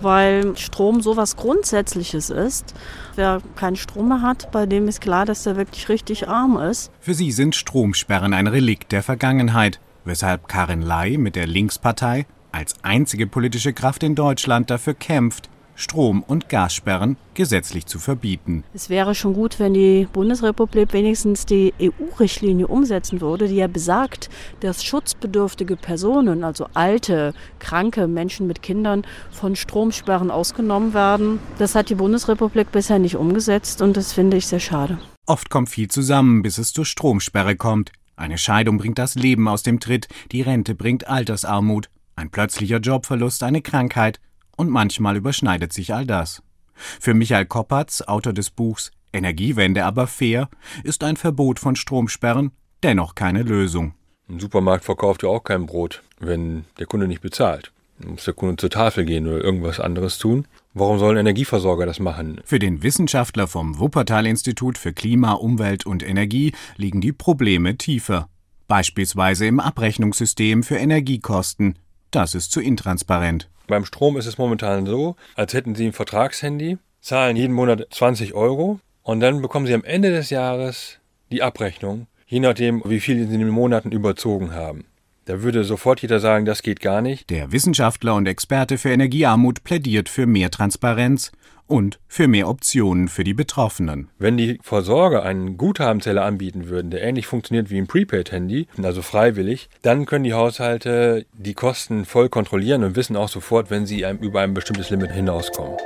weil 0.00 0.56
Strom 0.56 1.00
so 1.00 1.16
was 1.16 1.36
Grundsätzliches 1.36 2.30
ist. 2.30 2.74
Wer 3.14 3.42
keinen 3.56 3.76
Strom 3.76 4.08
mehr 4.08 4.22
hat, 4.22 4.50
bei 4.52 4.66
dem 4.66 4.88
ist 4.88 5.00
klar, 5.00 5.26
dass 5.26 5.46
er 5.46 5.56
wirklich 5.56 5.88
richtig 5.88 6.28
arm 6.28 6.56
ist. 6.58 6.90
Für 7.00 7.14
sie 7.14 7.32
sind 7.32 7.54
Stromsperren 7.54 8.32
ein 8.32 8.46
Relikt 8.46 8.92
der 8.92 9.02
Vergangenheit 9.02 9.80
weshalb 10.06 10.48
Karin 10.48 10.82
Ley 10.82 11.18
mit 11.18 11.36
der 11.36 11.46
Linkspartei 11.46 12.26
als 12.52 12.76
einzige 12.82 13.26
politische 13.26 13.72
Kraft 13.74 14.02
in 14.02 14.14
Deutschland 14.14 14.70
dafür 14.70 14.94
kämpft, 14.94 15.50
Strom- 15.76 16.22
und 16.22 16.48
Gassperren 16.48 17.16
gesetzlich 17.34 17.86
zu 17.86 17.98
verbieten. 17.98 18.64
Es 18.74 18.90
wäre 18.90 19.14
schon 19.14 19.34
gut, 19.34 19.60
wenn 19.60 19.74
die 19.74 20.08
Bundesrepublik 20.12 20.92
wenigstens 20.92 21.46
die 21.46 21.72
EU-Richtlinie 21.80 22.66
umsetzen 22.66 23.20
würde, 23.20 23.46
die 23.46 23.56
ja 23.56 23.68
besagt, 23.68 24.30
dass 24.60 24.82
schutzbedürftige 24.82 25.76
Personen, 25.76 26.42
also 26.42 26.66
alte, 26.74 27.34
kranke 27.58 28.08
Menschen 28.08 28.46
mit 28.46 28.62
Kindern, 28.62 29.06
von 29.30 29.54
Stromsperren 29.54 30.30
ausgenommen 30.30 30.94
werden. 30.94 31.38
Das 31.58 31.74
hat 31.74 31.90
die 31.90 31.94
Bundesrepublik 31.94 32.72
bisher 32.72 32.98
nicht 32.98 33.16
umgesetzt 33.16 33.82
und 33.82 33.96
das 33.96 34.12
finde 34.12 34.38
ich 34.38 34.46
sehr 34.46 34.60
schade. 34.60 34.98
Oft 35.26 35.50
kommt 35.50 35.68
viel 35.68 35.88
zusammen, 35.88 36.42
bis 36.42 36.58
es 36.58 36.72
zur 36.72 36.84
Stromsperre 36.84 37.56
kommt. 37.56 37.92
Eine 38.16 38.38
Scheidung 38.38 38.78
bringt 38.78 38.98
das 38.98 39.14
Leben 39.14 39.46
aus 39.46 39.62
dem 39.62 39.78
Tritt, 39.78 40.08
die 40.32 40.40
Rente 40.40 40.74
bringt 40.74 41.06
Altersarmut, 41.06 41.90
ein 42.14 42.30
plötzlicher 42.30 42.78
Jobverlust 42.78 43.42
eine 43.42 43.60
Krankheit 43.60 44.20
und 44.56 44.70
manchmal 44.70 45.16
überschneidet 45.16 45.72
sich 45.72 45.94
all 45.94 46.06
das. 46.06 46.42
Für 46.74 47.14
Michael 47.14 47.46
Koppatz, 47.46 48.02
Autor 48.02 48.32
des 48.32 48.50
Buchs 48.50 48.90
Energiewende 49.12 49.84
aber 49.84 50.06
fair, 50.06 50.50
ist 50.84 51.02
ein 51.02 51.16
Verbot 51.16 51.58
von 51.58 51.74
Stromsperren 51.76 52.50
dennoch 52.82 53.14
keine 53.14 53.42
Lösung. 53.42 53.94
Ein 54.28 54.38
Supermarkt 54.40 54.84
verkauft 54.84 55.22
ja 55.22 55.28
auch 55.28 55.42
kein 55.42 55.66
Brot, 55.66 56.02
wenn 56.18 56.64
der 56.78 56.86
Kunde 56.86 57.08
nicht 57.08 57.20
bezahlt. 57.20 57.72
Dann 57.98 58.12
muss 58.12 58.24
der 58.24 58.34
Kunde 58.34 58.56
zur 58.56 58.70
Tafel 58.70 59.04
gehen 59.04 59.26
oder 59.26 59.42
irgendwas 59.42 59.80
anderes 59.80 60.18
tun. 60.18 60.46
Warum 60.74 60.98
sollen 60.98 61.16
Energieversorger 61.16 61.86
das 61.86 61.98
machen? 61.98 62.40
Für 62.44 62.58
den 62.58 62.82
Wissenschaftler 62.82 63.48
vom 63.48 63.78
Wuppertal-Institut 63.78 64.78
für 64.78 64.92
Klima, 64.92 65.32
Umwelt 65.32 65.86
und 65.86 66.06
Energie 66.06 66.52
liegen 66.76 67.00
die 67.00 67.12
Probleme 67.12 67.76
tiefer. 67.76 68.28
Beispielsweise 68.68 69.46
im 69.46 69.58
Abrechnungssystem 69.58 70.62
für 70.62 70.76
Energiekosten. 70.76 71.78
Das 72.10 72.34
ist 72.34 72.52
zu 72.52 72.60
intransparent. 72.60 73.48
Beim 73.66 73.84
Strom 73.84 74.16
ist 74.16 74.26
es 74.26 74.38
momentan 74.38 74.86
so, 74.86 75.16
als 75.34 75.54
hätten 75.54 75.74
Sie 75.74 75.86
ein 75.86 75.92
Vertragshandy, 75.92 76.78
zahlen 77.00 77.36
jeden 77.36 77.54
Monat 77.54 77.86
20 77.90 78.34
Euro 78.34 78.80
und 79.02 79.20
dann 79.20 79.42
bekommen 79.42 79.66
Sie 79.66 79.74
am 79.74 79.84
Ende 79.84 80.10
des 80.10 80.30
Jahres 80.30 80.98
die 81.30 81.42
Abrechnung, 81.42 82.06
je 82.26 82.40
nachdem, 82.40 82.82
wie 82.84 83.00
viel 83.00 83.26
Sie 83.26 83.34
in 83.34 83.40
den 83.40 83.48
Monaten 83.48 83.92
überzogen 83.92 84.54
haben. 84.54 84.84
Da 85.26 85.42
würde 85.42 85.64
sofort 85.64 86.02
jeder 86.02 86.20
sagen, 86.20 86.44
das 86.44 86.62
geht 86.62 86.80
gar 86.80 87.02
nicht. 87.02 87.30
Der 87.30 87.50
Wissenschaftler 87.50 88.14
und 88.14 88.28
Experte 88.28 88.78
für 88.78 88.90
Energiearmut 88.90 89.64
plädiert 89.64 90.08
für 90.08 90.26
mehr 90.26 90.52
Transparenz 90.52 91.32
und 91.66 91.98
für 92.06 92.28
mehr 92.28 92.48
Optionen 92.48 93.08
für 93.08 93.24
die 93.24 93.34
Betroffenen. 93.34 94.08
Wenn 94.18 94.36
die 94.36 94.58
Versorger 94.62 95.22
einen 95.22 95.56
Guthabenzähler 95.56 96.24
anbieten 96.24 96.68
würden, 96.68 96.90
der 96.90 97.02
ähnlich 97.02 97.26
funktioniert 97.26 97.70
wie 97.70 97.78
ein 97.78 97.86
Prepaid-Handy, 97.86 98.68
also 98.82 99.02
freiwillig, 99.02 99.68
dann 99.82 100.06
können 100.06 100.24
die 100.24 100.34
Haushalte 100.34 101.26
die 101.32 101.54
Kosten 101.54 102.04
voll 102.04 102.28
kontrollieren 102.28 102.84
und 102.84 102.96
wissen 102.96 103.16
auch 103.16 103.28
sofort, 103.28 103.70
wenn 103.70 103.86
sie 103.86 104.04
über 104.20 104.40
ein 104.40 104.54
bestimmtes 104.54 104.90
Limit 104.90 105.12
hinauskommen. 105.12 105.76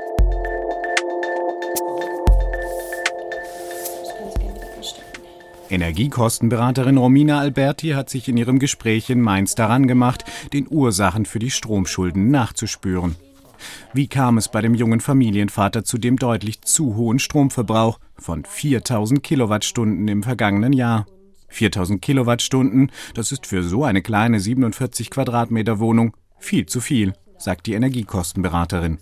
Energiekostenberaterin 5.71 6.99
Romina 6.99 7.39
Alberti 7.39 7.91
hat 7.91 8.11
sich 8.11 8.29
in 8.29 8.37
ihrem 8.37 8.59
Gespräch 8.59 9.09
in 9.09 9.21
Mainz 9.21 9.55
daran 9.55 9.87
gemacht, 9.87 10.25
den 10.53 10.67
Ursachen 10.69 11.27
für 11.27 11.39
die 11.39 11.51
Stromschulden 11.51 12.31
nachzuspüren. 12.31 13.15
Wie 13.93 14.09
kam 14.09 14.39
es 14.39 14.49
bei 14.49 14.61
dem 14.61 14.75
jungen 14.75 15.01
Familienvater 15.01 15.85
zu 15.85 15.99
dem 15.99 16.17
deutlich 16.17 16.63
zu 16.63 16.97
hohen 16.97 17.19
Stromverbrauch 17.19 17.99
von 18.17 18.45
4000 18.45 19.23
Kilowattstunden 19.23 20.09
im 20.09 20.23
vergangenen 20.23 20.73
Jahr? 20.73 21.07
4000 21.49 22.01
Kilowattstunden, 22.01 22.93
das 23.15 23.33
ist 23.33 23.47
für 23.47 23.63
so 23.63 23.85
eine 23.85 24.03
kleine 24.03 24.41
47 24.41 25.11
Quadratmeter 25.11 25.79
Wohnung 25.79 26.17
viel 26.39 26.67
zu 26.67 26.81
viel, 26.81 27.13
sagt 27.39 27.67
die 27.67 27.75
Energiekostenberaterin. 27.75 28.99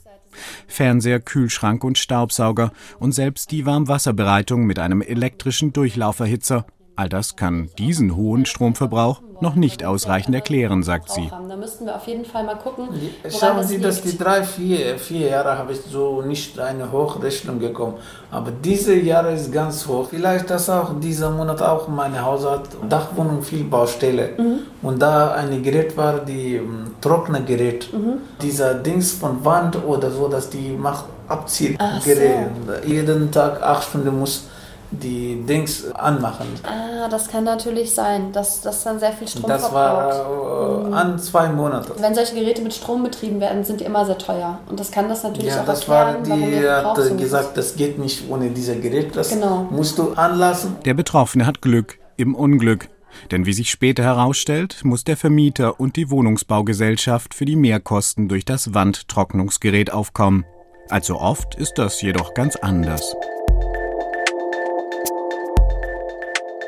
Fernseher, 0.66 1.20
Kühlschrank 1.20 1.84
und 1.84 1.98
Staubsauger 1.98 2.72
und 2.98 3.12
selbst 3.12 3.50
die 3.50 3.66
Warmwasserbereitung 3.66 4.64
mit 4.64 4.78
einem 4.78 5.02
elektrischen 5.02 5.72
Durchlauferhitzer. 5.72 6.66
All 6.98 7.08
das 7.08 7.36
kann 7.36 7.70
diesen 7.78 8.16
hohen 8.16 8.44
Stromverbrauch 8.44 9.20
noch 9.40 9.54
nicht 9.54 9.84
ausreichend 9.84 10.34
erklären, 10.34 10.82
sagt 10.82 11.12
sie. 11.12 11.30
Da 11.30 11.54
müssten 11.54 11.86
wir 11.86 11.94
auf 11.94 12.08
jeden 12.08 12.24
Fall 12.24 12.42
mal 12.42 12.56
gucken. 12.56 12.88
Schauen 13.30 13.64
Sie, 13.64 13.80
dass 13.80 14.02
die 14.02 14.18
drei, 14.18 14.42
vier, 14.42 14.98
vier 14.98 15.28
Jahre 15.28 15.56
habe 15.56 15.74
ich 15.74 15.78
so 15.88 16.22
nicht 16.22 16.58
eine 16.58 16.90
Hochrechnung 16.90 17.60
bekommen. 17.60 17.94
Aber 18.32 18.50
diese 18.50 18.96
Jahre 18.96 19.32
ist 19.32 19.52
ganz 19.52 19.86
hoch. 19.86 20.08
Vielleicht, 20.10 20.50
dass 20.50 20.68
auch 20.68 20.98
dieser 20.98 21.30
Monat 21.30 21.62
auch 21.62 21.86
meine 21.86 22.20
Haushalt 22.20 22.62
Dachwohnung 22.88 23.44
viel 23.44 23.62
Baustelle. 23.62 24.30
Mhm. 24.36 24.58
Und 24.82 25.00
da 25.00 25.34
ein 25.34 25.62
Gerät 25.62 25.96
war, 25.96 26.18
die 26.18 26.56
ähm, 26.56 26.96
Trocknergerät. 27.00 27.92
Mhm. 27.92 28.14
Dieser 28.42 28.74
Dings 28.74 29.12
von 29.12 29.44
Wand 29.44 29.84
oder 29.84 30.10
so, 30.10 30.26
dass 30.26 30.50
die 30.50 30.70
macht 30.70 31.04
Abziehgerät. 31.28 32.48
So. 32.66 32.88
Jeden 32.92 33.30
Tag 33.30 33.62
acht 33.62 33.84
Stunden 33.84 34.18
muss 34.18 34.48
die 34.90 35.42
Dings 35.46 35.90
anmachen. 35.92 36.46
Ah, 36.62 37.08
das 37.08 37.28
kann 37.28 37.44
natürlich 37.44 37.94
sein, 37.94 38.32
dass 38.32 38.62
das 38.62 38.84
dann 38.84 38.98
sehr 38.98 39.12
viel 39.12 39.28
Strom 39.28 39.48
das 39.48 39.62
verbraucht. 39.66 40.10
Das 40.10 40.18
war 40.18 40.88
äh, 40.88 40.94
an 40.94 41.18
zwei 41.18 41.48
Monaten. 41.48 41.92
Wenn 42.00 42.14
solche 42.14 42.34
Geräte 42.34 42.62
mit 42.62 42.74
Strom 42.74 43.02
betrieben 43.02 43.40
werden, 43.40 43.64
sind 43.64 43.80
die 43.80 43.84
immer 43.84 44.06
sehr 44.06 44.18
teuer. 44.18 44.60
Und 44.68 44.80
das 44.80 44.90
kann 44.90 45.08
das 45.08 45.22
natürlich 45.22 45.48
ja, 45.48 45.62
auch 45.62 45.66
das 45.66 45.86
erklären, 45.88 46.28
war 46.28 46.36
die 46.36 46.68
hat 46.68 47.18
gesagt, 47.18 47.56
das 47.56 47.76
geht 47.76 47.98
nicht 47.98 48.28
ohne 48.30 48.50
dieses 48.50 48.80
Gerät. 48.80 49.14
Das 49.14 49.30
genau. 49.30 49.66
musst 49.70 49.98
du 49.98 50.12
anlassen. 50.12 50.76
Der 50.84 50.94
Betroffene 50.94 51.46
hat 51.46 51.60
Glück 51.60 51.98
im 52.16 52.34
Unglück. 52.34 52.88
Denn 53.30 53.46
wie 53.46 53.52
sich 53.52 53.70
später 53.70 54.04
herausstellt, 54.04 54.84
muss 54.84 55.04
der 55.04 55.16
Vermieter 55.16 55.80
und 55.80 55.96
die 55.96 56.10
Wohnungsbaugesellschaft 56.10 57.34
für 57.34 57.44
die 57.44 57.56
Mehrkosten 57.56 58.28
durch 58.28 58.44
das 58.44 58.74
Wandtrocknungsgerät 58.74 59.92
aufkommen. 59.92 60.44
Allzu 60.88 61.16
oft 61.16 61.54
ist 61.56 61.78
das 61.78 62.00
jedoch 62.00 62.34
ganz 62.34 62.56
anders. 62.56 63.14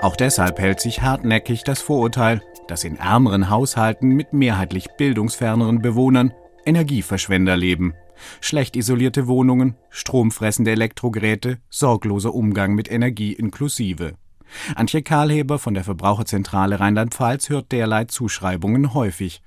Auch 0.02 0.16
deshalb 0.16 0.58
hält 0.58 0.80
sich 0.80 1.02
hartnäckig 1.02 1.62
das 1.62 1.82
Vorurteil, 1.82 2.42
dass 2.68 2.84
in 2.84 2.96
ärmeren 2.96 3.50
Haushalten 3.50 4.08
mit 4.08 4.32
mehrheitlich 4.32 4.88
bildungsferneren 4.96 5.82
Bewohnern 5.82 6.32
Energieverschwender 6.64 7.56
leben. 7.56 7.94
Schlecht 8.40 8.76
isolierte 8.76 9.26
Wohnungen, 9.26 9.76
stromfressende 9.90 10.70
Elektrogeräte, 10.70 11.58
sorgloser 11.68 12.34
Umgang 12.34 12.74
mit 12.74 12.90
Energie 12.90 13.32
inklusive. 13.34 14.14
Antje 14.74 15.02
Karlheber 15.02 15.58
von 15.58 15.74
der 15.74 15.84
Verbraucherzentrale 15.84 16.80
Rheinland-Pfalz 16.80 17.50
hört 17.50 17.70
derlei 17.70 18.04
Zuschreibungen 18.04 18.94
häufig. 18.94 19.42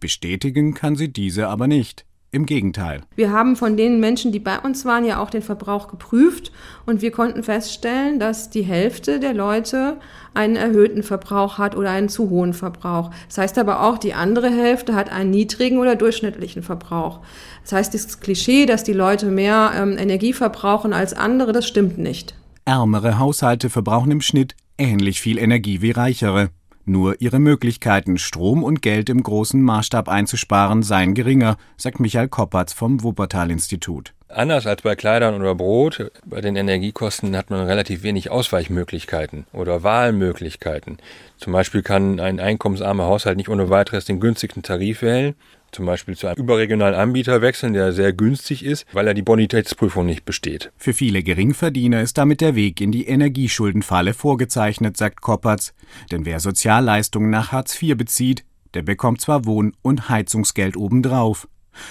Bestätigen 0.00 0.74
kann 0.74 0.96
sie 0.96 1.12
diese 1.12 1.48
aber 1.48 1.66
nicht. 1.66 2.05
Im 2.36 2.44
Gegenteil. 2.44 3.00
Wir 3.14 3.32
haben 3.32 3.56
von 3.56 3.78
den 3.78 3.98
Menschen, 3.98 4.30
die 4.30 4.40
bei 4.40 4.58
uns 4.58 4.84
waren, 4.84 5.06
ja 5.06 5.22
auch 5.22 5.30
den 5.30 5.40
Verbrauch 5.40 5.88
geprüft 5.88 6.52
und 6.84 7.00
wir 7.00 7.10
konnten 7.10 7.42
feststellen, 7.42 8.20
dass 8.20 8.50
die 8.50 8.60
Hälfte 8.60 9.20
der 9.20 9.32
Leute 9.32 9.96
einen 10.34 10.54
erhöhten 10.54 11.02
Verbrauch 11.02 11.56
hat 11.56 11.74
oder 11.78 11.88
einen 11.88 12.10
zu 12.10 12.28
hohen 12.28 12.52
Verbrauch. 12.52 13.10
Das 13.28 13.38
heißt 13.38 13.56
aber 13.56 13.82
auch, 13.84 13.96
die 13.96 14.12
andere 14.12 14.50
Hälfte 14.50 14.94
hat 14.94 15.10
einen 15.10 15.30
niedrigen 15.30 15.78
oder 15.78 15.96
durchschnittlichen 15.96 16.62
Verbrauch. 16.62 17.20
Das 17.62 17.72
heißt, 17.72 17.94
das 17.94 18.20
Klischee, 18.20 18.66
dass 18.66 18.84
die 18.84 18.92
Leute 18.92 19.30
mehr 19.30 19.72
ähm, 19.74 19.96
Energie 19.96 20.34
verbrauchen 20.34 20.92
als 20.92 21.14
andere, 21.14 21.52
das 21.52 21.66
stimmt 21.66 21.96
nicht. 21.96 22.34
Ärmere 22.66 23.18
Haushalte 23.18 23.70
verbrauchen 23.70 24.10
im 24.10 24.20
Schnitt 24.20 24.56
ähnlich 24.76 25.22
viel 25.22 25.38
Energie 25.38 25.80
wie 25.80 25.92
reichere. 25.92 26.50
Nur 26.88 27.20
ihre 27.20 27.40
Möglichkeiten, 27.40 28.16
Strom 28.16 28.62
und 28.62 28.80
Geld 28.80 29.10
im 29.10 29.20
großen 29.20 29.60
Maßstab 29.60 30.08
einzusparen, 30.08 30.84
seien 30.84 31.14
geringer, 31.14 31.56
sagt 31.76 31.98
Michael 31.98 32.28
Koppertz 32.28 32.72
vom 32.72 33.02
Wuppertal-Institut. 33.02 34.12
Anders 34.28 34.68
als 34.68 34.82
bei 34.82 34.94
Kleidern 34.94 35.34
oder 35.34 35.56
Brot, 35.56 36.12
bei 36.24 36.40
den 36.40 36.54
Energiekosten 36.54 37.36
hat 37.36 37.50
man 37.50 37.66
relativ 37.66 38.04
wenig 38.04 38.30
Ausweichmöglichkeiten 38.30 39.46
oder 39.52 39.82
Wahlmöglichkeiten. 39.82 40.98
Zum 41.38 41.52
Beispiel 41.52 41.82
kann 41.82 42.20
ein 42.20 42.38
einkommensarmer 42.38 43.06
Haushalt 43.06 43.36
nicht 43.36 43.48
ohne 43.48 43.68
weiteres 43.68 44.04
den 44.04 44.20
günstigsten 44.20 44.62
Tarif 44.62 45.02
wählen, 45.02 45.34
zum 45.76 45.86
Beispiel 45.86 46.16
zu 46.16 46.26
einem 46.26 46.38
überregionalen 46.38 46.94
Anbieter 46.94 47.42
wechseln, 47.42 47.74
der 47.74 47.92
sehr 47.92 48.14
günstig 48.14 48.64
ist, 48.64 48.86
weil 48.92 49.06
er 49.06 49.14
die 49.14 49.22
Bonitätsprüfung 49.22 50.06
nicht 50.06 50.24
besteht. 50.24 50.72
Für 50.78 50.94
viele 50.94 51.22
Geringverdiener 51.22 52.00
ist 52.00 52.16
damit 52.16 52.40
der 52.40 52.54
Weg 52.54 52.80
in 52.80 52.92
die 52.92 53.06
Energieschuldenfalle 53.06 54.14
vorgezeichnet, 54.14 54.96
sagt 54.96 55.20
Koppertz. 55.20 55.74
Denn 56.10 56.24
wer 56.24 56.40
Sozialleistungen 56.40 57.28
nach 57.28 57.52
Hartz 57.52 57.80
IV 57.80 57.96
bezieht, 57.96 58.44
der 58.72 58.82
bekommt 58.82 59.20
zwar 59.20 59.44
Wohn- 59.44 59.74
und 59.82 60.08
Heizungsgeld 60.08 60.78
obendrauf. 60.78 61.46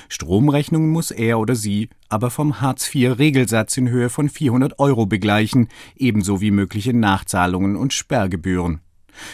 Stromrechnungen 0.10 0.90
muss 0.90 1.12
er 1.12 1.38
oder 1.38 1.56
sie 1.56 1.90
aber 2.10 2.32
vom 2.32 2.62
Hartz-IV-Regelsatz 2.62 3.78
in 3.78 3.90
Höhe 3.90 4.10
von 4.10 4.30
400 4.30 4.80
Euro 4.80 5.06
begleichen, 5.06 5.68
ebenso 5.96 6.42
wie 6.42 6.52
mögliche 6.52 6.94
Nachzahlungen 6.94 7.76
und 7.76 7.94
Sperrgebühren. 7.94 8.82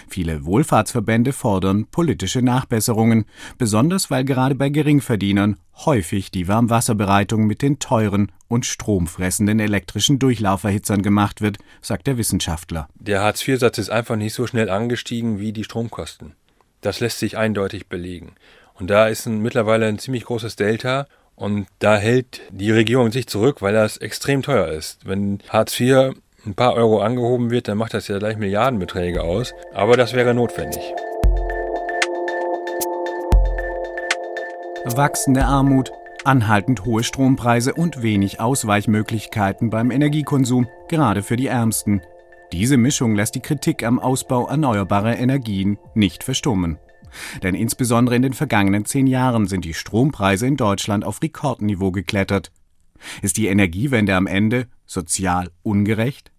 Viele 0.07 0.45
Wohlfahrtsverbände 0.45 1.33
fordern 1.33 1.85
politische 1.87 2.41
Nachbesserungen, 2.41 3.25
besonders 3.57 4.11
weil 4.11 4.23
gerade 4.23 4.55
bei 4.55 4.69
Geringverdienern 4.69 5.57
häufig 5.85 6.31
die 6.31 6.47
Warmwasserbereitung 6.47 7.45
mit 7.45 7.61
den 7.61 7.79
teuren 7.79 8.31
und 8.47 8.65
stromfressenden 8.65 9.59
elektrischen 9.59 10.19
Durchlauferhitzern 10.19 11.01
gemacht 11.01 11.41
wird, 11.41 11.57
sagt 11.81 12.07
der 12.07 12.17
Wissenschaftler. 12.17 12.87
Der 12.95 13.21
Hartz-IV-Satz 13.21 13.77
ist 13.77 13.89
einfach 13.89 14.15
nicht 14.15 14.33
so 14.33 14.47
schnell 14.47 14.69
angestiegen 14.69 15.39
wie 15.39 15.53
die 15.53 15.63
Stromkosten. 15.63 16.35
Das 16.81 16.99
lässt 16.99 17.19
sich 17.19 17.37
eindeutig 17.37 17.87
belegen. 17.87 18.33
Und 18.73 18.89
da 18.89 19.07
ist 19.07 19.25
ein, 19.27 19.41
mittlerweile 19.41 19.87
ein 19.87 19.99
ziemlich 19.99 20.25
großes 20.25 20.55
Delta 20.55 21.07
und 21.35 21.67
da 21.79 21.97
hält 21.97 22.41
die 22.51 22.71
Regierung 22.71 23.11
sich 23.11 23.27
zurück, 23.27 23.61
weil 23.61 23.73
das 23.73 23.97
extrem 23.97 24.41
teuer 24.41 24.67
ist. 24.67 25.05
Wenn 25.05 25.39
Hartz 25.49 25.79
IV 25.79 26.13
ein 26.45 26.55
paar 26.55 26.73
Euro 26.73 27.01
angehoben 27.01 27.51
wird, 27.51 27.67
dann 27.67 27.77
macht 27.77 27.93
das 27.93 28.07
ja 28.07 28.17
gleich 28.17 28.37
Milliardenbeträge 28.37 29.21
aus. 29.21 29.53
Aber 29.73 29.97
das 29.97 30.13
wäre 30.13 30.33
notwendig. 30.33 30.81
Wachsende 34.83 35.45
Armut, 35.45 35.91
anhaltend 36.23 36.85
hohe 36.85 37.03
Strompreise 37.03 37.73
und 37.73 38.01
wenig 38.01 38.39
Ausweichmöglichkeiten 38.39 39.69
beim 39.69 39.91
Energiekonsum, 39.91 40.67
gerade 40.87 41.21
für 41.21 41.35
die 41.35 41.47
Ärmsten. 41.47 42.01
Diese 42.51 42.77
Mischung 42.77 43.15
lässt 43.15 43.35
die 43.35 43.41
Kritik 43.41 43.83
am 43.83 43.99
Ausbau 43.99 44.47
erneuerbarer 44.47 45.17
Energien 45.17 45.77
nicht 45.93 46.23
verstummen. 46.23 46.79
Denn 47.43 47.55
insbesondere 47.55 48.15
in 48.15 48.21
den 48.21 48.33
vergangenen 48.33 48.85
zehn 48.85 49.05
Jahren 49.05 49.47
sind 49.47 49.65
die 49.65 49.73
Strompreise 49.73 50.47
in 50.47 50.57
Deutschland 50.57 51.05
auf 51.05 51.21
Rekordniveau 51.21 51.91
geklettert. 51.91 52.51
Ist 53.21 53.37
die 53.37 53.47
Energiewende 53.47 54.15
am 54.15 54.27
Ende 54.27 54.67
sozial 54.85 55.51
ungerecht? 55.63 56.30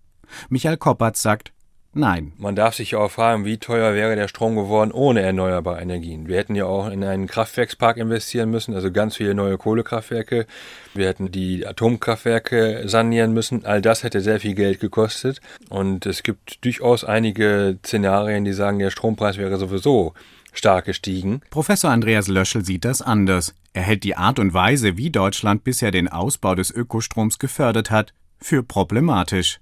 Michael 0.49 0.77
Koppertz 0.77 1.23
sagt, 1.23 1.53
Nein. 1.95 2.33
Man 2.39 2.57
darf 2.57 2.75
sich 2.75 2.93
ja 2.93 2.99
auch 3.01 3.11
fragen, 3.11 3.45
wie 3.45 3.59
teuer 3.59 3.93
wäre 3.93 4.17
der 4.17 4.27
Strom 4.27 4.57
geworden 4.57 4.93
ohne 4.93 5.21
erneuerbare 5.21 5.83
Energien. 5.83 6.27
Wir 6.27 6.39
hätten 6.39 6.55
ja 6.55 6.65
auch 6.65 6.89
in 6.89 7.05
einen 7.05 7.27
Kraftwerkspark 7.27 7.99
investieren 7.99 8.51
müssen, 8.51 8.75
also 8.75 8.91
ganz 8.91 9.17
viele 9.17 9.35
neue 9.35 9.59
Kohlekraftwerke. 9.59 10.47
Wir 10.95 11.09
hätten 11.09 11.31
die 11.31 11.67
Atomkraftwerke 11.67 12.85
sanieren 12.87 13.35
müssen. 13.35 13.67
All 13.67 13.83
das 13.83 14.05
hätte 14.05 14.23
sehr 14.23 14.41
viel 14.41 14.55
Geld 14.55 14.81
gekostet. 14.81 15.43
Und 15.69 16.07
es 16.07 16.23
gibt 16.23 16.65
durchaus 16.65 17.05
einige 17.05 17.79
Szenarien, 17.85 18.47
die 18.47 18.55
sagen, 18.55 18.79
der 18.79 18.91
Strompreis 18.91 19.37
wäre 19.37 19.59
sowieso 19.59 20.15
stark 20.55 20.87
gestiegen. 20.87 21.43
Professor 21.51 21.91
Andreas 21.91 22.27
Löschel 22.27 22.65
sieht 22.65 22.87
das 22.87 23.03
anders. 23.03 23.55
Er 23.75 23.83
hält 23.83 24.05
die 24.05 24.17
Art 24.17 24.39
und 24.39 24.55
Weise, 24.55 24.97
wie 24.97 25.11
Deutschland 25.11 25.63
bisher 25.63 25.91
den 25.91 26.09
Ausbau 26.09 26.55
des 26.55 26.71
Ökostroms 26.71 27.39
gefördert 27.39 27.91
hat, 27.91 28.15
für 28.41 28.63
problematisch. 28.63 29.61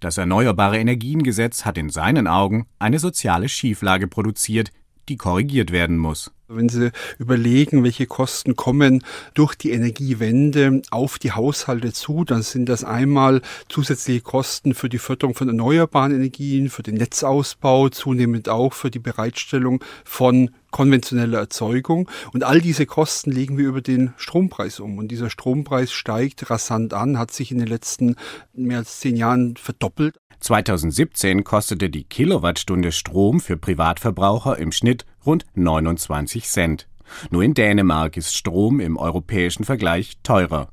Das 0.00 0.18
Erneuerbare 0.18 0.78
Energiengesetz 0.78 1.64
hat 1.64 1.78
in 1.78 1.90
seinen 1.90 2.26
Augen 2.26 2.66
eine 2.78 2.98
soziale 2.98 3.48
Schieflage 3.48 4.08
produziert, 4.08 4.70
die 5.08 5.16
korrigiert 5.16 5.72
werden 5.72 5.98
muss. 5.98 6.30
Wenn 6.48 6.68
Sie 6.68 6.92
überlegen, 7.18 7.82
welche 7.82 8.06
Kosten 8.06 8.54
kommen 8.54 9.02
durch 9.34 9.56
die 9.56 9.72
Energiewende 9.72 10.80
auf 10.92 11.18
die 11.18 11.32
Haushalte 11.32 11.92
zu, 11.92 12.24
dann 12.24 12.42
sind 12.42 12.68
das 12.68 12.84
einmal 12.84 13.42
zusätzliche 13.68 14.20
Kosten 14.20 14.74
für 14.74 14.88
die 14.88 14.98
Förderung 14.98 15.34
von 15.34 15.48
erneuerbaren 15.48 16.12
Energien, 16.12 16.70
für 16.70 16.84
den 16.84 16.94
Netzausbau, 16.94 17.88
zunehmend 17.88 18.48
auch 18.48 18.74
für 18.74 18.92
die 18.92 19.00
Bereitstellung 19.00 19.82
von 20.04 20.50
konventioneller 20.70 21.38
Erzeugung. 21.38 22.08
Und 22.32 22.44
all 22.44 22.60
diese 22.60 22.86
Kosten 22.86 23.32
legen 23.32 23.58
wir 23.58 23.66
über 23.66 23.80
den 23.80 24.14
Strompreis 24.16 24.78
um. 24.78 24.98
Und 24.98 25.08
dieser 25.08 25.30
Strompreis 25.30 25.90
steigt 25.90 26.48
rasant 26.48 26.94
an, 26.94 27.18
hat 27.18 27.32
sich 27.32 27.50
in 27.50 27.58
den 27.58 27.66
letzten 27.66 28.14
mehr 28.54 28.78
als 28.78 29.00
zehn 29.00 29.16
Jahren 29.16 29.56
verdoppelt. 29.56 30.16
2017 30.40 31.44
kostete 31.44 31.90
die 31.90 32.04
Kilowattstunde 32.04 32.92
Strom 32.92 33.40
für 33.40 33.56
Privatverbraucher 33.56 34.58
im 34.58 34.72
Schnitt 34.72 35.06
rund 35.24 35.46
29 35.54 36.44
Cent. 36.44 36.88
Nur 37.30 37.42
in 37.42 37.54
Dänemark 37.54 38.16
ist 38.16 38.36
Strom 38.36 38.80
im 38.80 38.96
europäischen 38.96 39.64
Vergleich 39.64 40.18
teurer. 40.22 40.68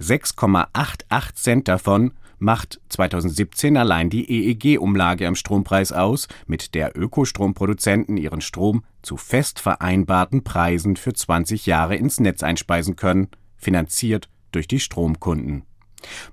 6,88 0.00 1.34
Cent 1.34 1.68
davon 1.68 2.12
macht 2.38 2.80
2017 2.90 3.76
allein 3.76 4.10
die 4.10 4.28
EEG-Umlage 4.28 5.26
am 5.26 5.34
Strompreis 5.34 5.92
aus, 5.92 6.28
mit 6.46 6.74
der 6.74 6.96
Ökostromproduzenten 6.96 8.16
ihren 8.16 8.40
Strom 8.40 8.84
zu 9.02 9.16
fest 9.16 9.60
vereinbarten 9.60 10.44
Preisen 10.44 10.96
für 10.96 11.14
20 11.14 11.66
Jahre 11.66 11.96
ins 11.96 12.20
Netz 12.20 12.42
einspeisen 12.42 12.96
können, 12.96 13.28
finanziert 13.56 14.28
durch 14.52 14.68
die 14.68 14.80
Stromkunden. 14.80 15.64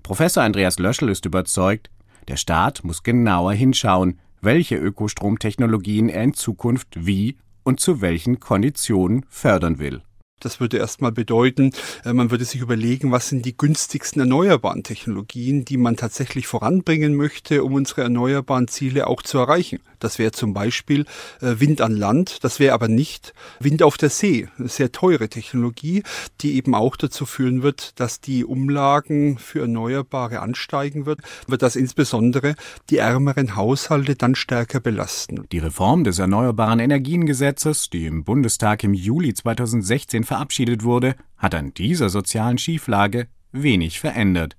Professor 0.04 0.43
Andreas 0.43 0.80
Löschel 0.80 1.10
ist 1.10 1.26
überzeugt, 1.26 1.89
der 2.27 2.38
Staat 2.38 2.84
muss 2.84 3.03
genauer 3.03 3.53
hinschauen, 3.53 4.19
welche 4.41 4.75
Ökostromtechnologien 4.75 6.10
er 6.10 6.23
in 6.23 6.34
Zukunft 6.34 7.05
wie 7.05 7.38
und 7.63 7.79
zu 7.79 8.01
welchen 8.01 8.39
Konditionen 8.39 9.25
fördern 9.29 9.79
will. 9.79 10.01
Das 10.41 10.60
würde 10.60 10.77
erstmal 10.77 11.12
bedeuten, 11.12 11.71
äh, 12.04 12.13
man 12.13 12.32
würde 12.32 12.45
sich 12.45 12.62
überlegen, 12.62 13.12
was 13.12 13.30
sind 13.30 13.45
die 13.45 13.56
günstigsten 13.56 14.21
erneuerbaren 14.21 14.84
Technologien, 14.84 15.65
die 15.65 15.77
man 15.77 15.95
tatsächlich 15.95 16.47
voranbringen 16.47 17.15
möchte, 17.15 17.63
um 17.63 17.73
unsere 17.73 18.01
erneuerbaren 18.01 18.67
Ziele 18.67 19.08
auch 19.08 19.21
zu 19.21 19.38
erreichen. 19.38 19.80
Das 19.99 20.19
wäre 20.19 20.32
zum 20.32 20.54
Beispiel 20.54 21.06
äh, 21.41 21.60
Wind 21.60 21.80
an 21.80 21.95
Land, 21.95 22.43
das 22.43 22.60
wäre 22.60 22.73
aber 22.73 22.88
nicht 22.88 23.34
Wind 23.60 23.84
auf 23.84 23.97
der 23.97 24.10
See, 24.10 24.47
eine 24.58 24.67
sehr 24.67 24.91
teure 24.91 25.30
Technologie, 25.30 26.04
die 26.41 26.56
eben 26.56 26.75
auch 26.75 26.95
dazu 26.95 27.25
führen 27.25 27.62
wird, 27.63 27.99
dass 27.99 28.19
die 28.19 28.43
Umlagen 28.43 29.38
für 29.38 29.62
Erneuerbare 29.62 30.39
ansteigen 30.39 31.06
wird, 31.06 31.19
wird 31.47 31.62
das 31.62 31.75
insbesondere 31.75 32.56
die 32.89 32.97
ärmeren 32.97 33.56
Haushalte 33.56 34.15
dann 34.15 34.36
stärker 34.36 34.80
belasten. 34.80 35.45
Die 35.51 35.60
Reform 35.60 36.04
des 36.04 36.19
Erneuerbaren 36.19 36.80
Energiengesetzes, 36.80 37.89
die 37.89 38.08
im 38.08 38.23
Bundestag 38.23 38.84
im 38.84 38.93
Juli 38.93 39.34
2016 39.34 40.23
verabschiedet 40.31 40.83
wurde, 40.83 41.15
hat 41.35 41.53
an 41.53 41.73
dieser 41.73 42.07
sozialen 42.07 42.57
Schieflage 42.57 43.27
wenig 43.51 43.99
verändert. 43.99 44.55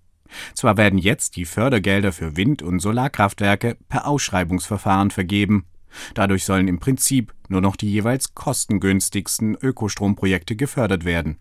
Zwar 0.52 0.76
werden 0.76 0.98
jetzt 0.98 1.36
die 1.36 1.46
Fördergelder 1.46 2.12
für 2.12 2.36
Wind- 2.36 2.60
und 2.60 2.80
Solarkraftwerke 2.80 3.78
per 3.88 4.06
Ausschreibungsverfahren 4.06 5.10
vergeben. 5.10 5.64
Dadurch 6.12 6.44
sollen 6.44 6.68
im 6.68 6.78
Prinzip 6.78 7.32
nur 7.48 7.62
noch 7.62 7.76
die 7.76 7.90
jeweils 7.90 8.34
kostengünstigsten 8.34 9.56
Ökostromprojekte 9.62 10.56
gefördert 10.56 11.06
werden. 11.06 11.38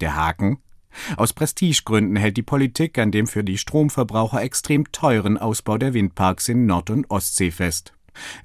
Der 0.00 0.16
Haken? 0.16 0.60
Aus 1.18 1.34
Prestigegründen 1.34 2.16
hält 2.16 2.38
die 2.38 2.42
Politik 2.42 2.98
an 2.98 3.10
dem 3.10 3.26
für 3.26 3.44
die 3.44 3.58
Stromverbraucher 3.58 4.42
extrem 4.42 4.90
teuren 4.92 5.36
Ausbau 5.36 5.76
der 5.76 5.92
Windparks 5.92 6.48
in 6.48 6.64
Nord- 6.64 6.88
und 6.88 7.10
Ostsee 7.10 7.50
fest. 7.50 7.92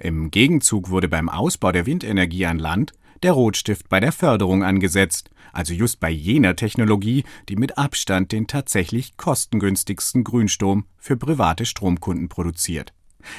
Im 0.00 0.30
Gegenzug 0.30 0.90
wurde 0.90 1.08
beim 1.08 1.30
Ausbau 1.30 1.72
der 1.72 1.86
Windenergie 1.86 2.44
an 2.44 2.58
Land 2.58 2.92
der 3.22 3.32
Rotstift 3.32 3.88
bei 3.88 4.00
der 4.00 4.12
Förderung 4.12 4.64
angesetzt, 4.64 5.30
also 5.52 5.74
just 5.74 6.00
bei 6.00 6.10
jener 6.10 6.56
Technologie, 6.56 7.24
die 7.48 7.56
mit 7.56 7.76
Abstand 7.78 8.32
den 8.32 8.46
tatsächlich 8.46 9.16
kostengünstigsten 9.16 10.24
Grünstrom 10.24 10.86
für 10.96 11.16
private 11.16 11.66
Stromkunden 11.66 12.28
produziert. 12.28 12.92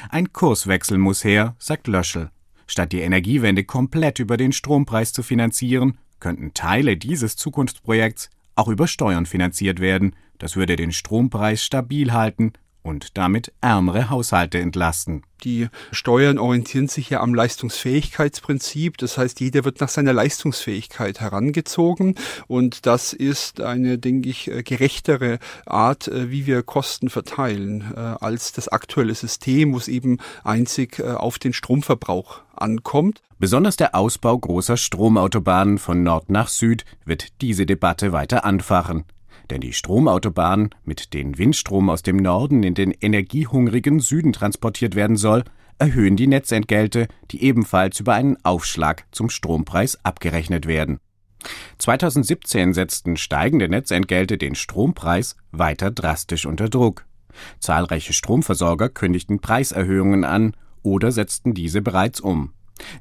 Ein 0.09 0.31
Kurswechsel 0.31 0.97
muss 0.97 1.23
her, 1.23 1.55
sagt 1.57 1.87
Löschel. 1.87 2.29
Statt 2.67 2.91
die 2.91 3.01
Energiewende 3.01 3.63
komplett 3.63 4.19
über 4.19 4.37
den 4.37 4.51
Strompreis 4.51 5.13
zu 5.13 5.23
finanzieren, 5.23 5.97
könnten 6.19 6.53
Teile 6.53 6.97
dieses 6.97 7.35
Zukunftsprojekts 7.35 8.29
auch 8.55 8.67
über 8.67 8.87
Steuern 8.87 9.25
finanziert 9.25 9.79
werden. 9.79 10.15
Das 10.37 10.55
würde 10.55 10.75
den 10.75 10.91
Strompreis 10.91 11.63
stabil 11.63 12.13
halten 12.13 12.53
und 12.83 13.17
damit 13.17 13.51
ärmere 13.61 14.09
Haushalte 14.09 14.59
entlasten. 14.59 15.23
Die 15.43 15.69
Steuern 15.91 16.37
orientieren 16.37 16.87
sich 16.87 17.09
ja 17.09 17.21
am 17.21 17.33
Leistungsfähigkeitsprinzip. 17.33 18.97
Das 18.97 19.17
heißt, 19.17 19.39
jeder 19.39 19.63
wird 19.65 19.81
nach 19.81 19.89
seiner 19.89 20.13
Leistungsfähigkeit 20.13 21.19
herangezogen. 21.19 22.15
Und 22.47 22.85
das 22.85 23.13
ist 23.13 23.61
eine, 23.61 23.97
denke 23.97 24.29
ich, 24.29 24.49
äh, 24.51 24.61
gerechtere 24.63 25.39
Art, 25.65 26.07
äh, 26.07 26.29
wie 26.29 26.45
wir 26.45 26.61
Kosten 26.63 27.09
verteilen, 27.09 27.91
äh, 27.95 27.99
als 27.99 28.51
das 28.51 28.67
aktuelle 28.67 29.15
System, 29.15 29.73
wo 29.73 29.77
es 29.77 29.87
eben 29.87 30.19
einzig 30.43 31.01
auf 31.01 31.39
den 31.39 31.53
Stromverbrauch 31.53 32.41
ankommt. 32.55 33.21
Besonders 33.39 33.75
der 33.75 33.95
Ausbau 33.95 34.37
großer 34.37 34.77
Stromautobahnen 34.77 35.79
von 35.79 36.03
Nord 36.03 36.29
nach 36.29 36.47
Süd 36.47 36.85
wird 37.05 37.41
diese 37.41 37.65
Debatte 37.65 38.11
weiter 38.11 38.45
anfachen. 38.45 39.05
Denn 39.49 39.61
die 39.61 39.73
Stromautobahn, 39.73 40.69
mit 40.83 41.13
denen 41.13 41.37
Windstrom 41.37 41.89
aus 41.89 42.03
dem 42.03 42.17
Norden 42.17 42.63
in 42.63 42.73
den 42.73 42.91
energiehungrigen 42.91 43.99
Süden 43.99 44.33
transportiert 44.33 44.95
werden 44.95 45.17
soll, 45.17 45.43
erhöhen 45.77 46.15
die 46.15 46.27
Netzentgelte, 46.27 47.07
die 47.31 47.43
ebenfalls 47.43 47.99
über 47.99 48.13
einen 48.13 48.37
Aufschlag 48.43 49.05
zum 49.11 49.29
Strompreis 49.29 49.97
abgerechnet 50.05 50.67
werden. 50.67 50.99
2017 51.79 52.73
setzten 52.73 53.17
steigende 53.17 53.67
Netzentgelte 53.67 54.37
den 54.37 54.53
Strompreis 54.53 55.35
weiter 55.51 55.89
drastisch 55.89 56.45
unter 56.45 56.69
Druck. 56.69 57.05
Zahlreiche 57.59 58.13
Stromversorger 58.13 58.89
kündigten 58.89 59.39
Preiserhöhungen 59.39 60.23
an 60.23 60.55
oder 60.83 61.11
setzten 61.11 61.53
diese 61.53 61.81
bereits 61.81 62.19
um. 62.19 62.53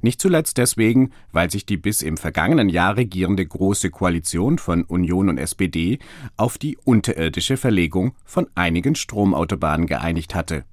Nicht 0.03 0.21
zuletzt 0.21 0.59
deswegen, 0.59 1.11
weil 1.33 1.51
sich 1.51 1.67
die 1.67 1.77
bis 1.77 2.03
im 2.03 2.17
vergangenen 2.17 2.69
Jahr 2.69 2.97
regierende 2.97 3.47
Große 3.47 3.91
Koalition 3.91 4.59
von 4.59 4.85
Union 4.85 5.29
und 5.29 5.39
SPD 5.39 5.99
auf 6.37 6.59
die 6.59 6.77
unterirdische 6.85 7.57
Verlegung 7.57 8.15
von 8.25 8.47
einigen 8.55 8.95
Stromautobahnen 8.95 9.87
geeinigt 9.87 10.35
hatte. 10.35 10.65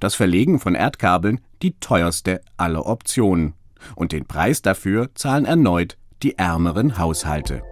Das 0.00 0.14
Verlegen 0.14 0.58
von 0.58 0.74
Erdkabeln 0.74 1.40
die 1.62 1.78
teuerste 1.78 2.40
aller 2.56 2.86
Optionen. 2.86 3.54
Und 3.96 4.12
den 4.12 4.26
Preis 4.26 4.62
dafür 4.62 5.10
zahlen 5.14 5.44
erneut 5.44 5.96
die 6.22 6.38
ärmeren 6.38 6.98
Haushalte. 6.98 7.62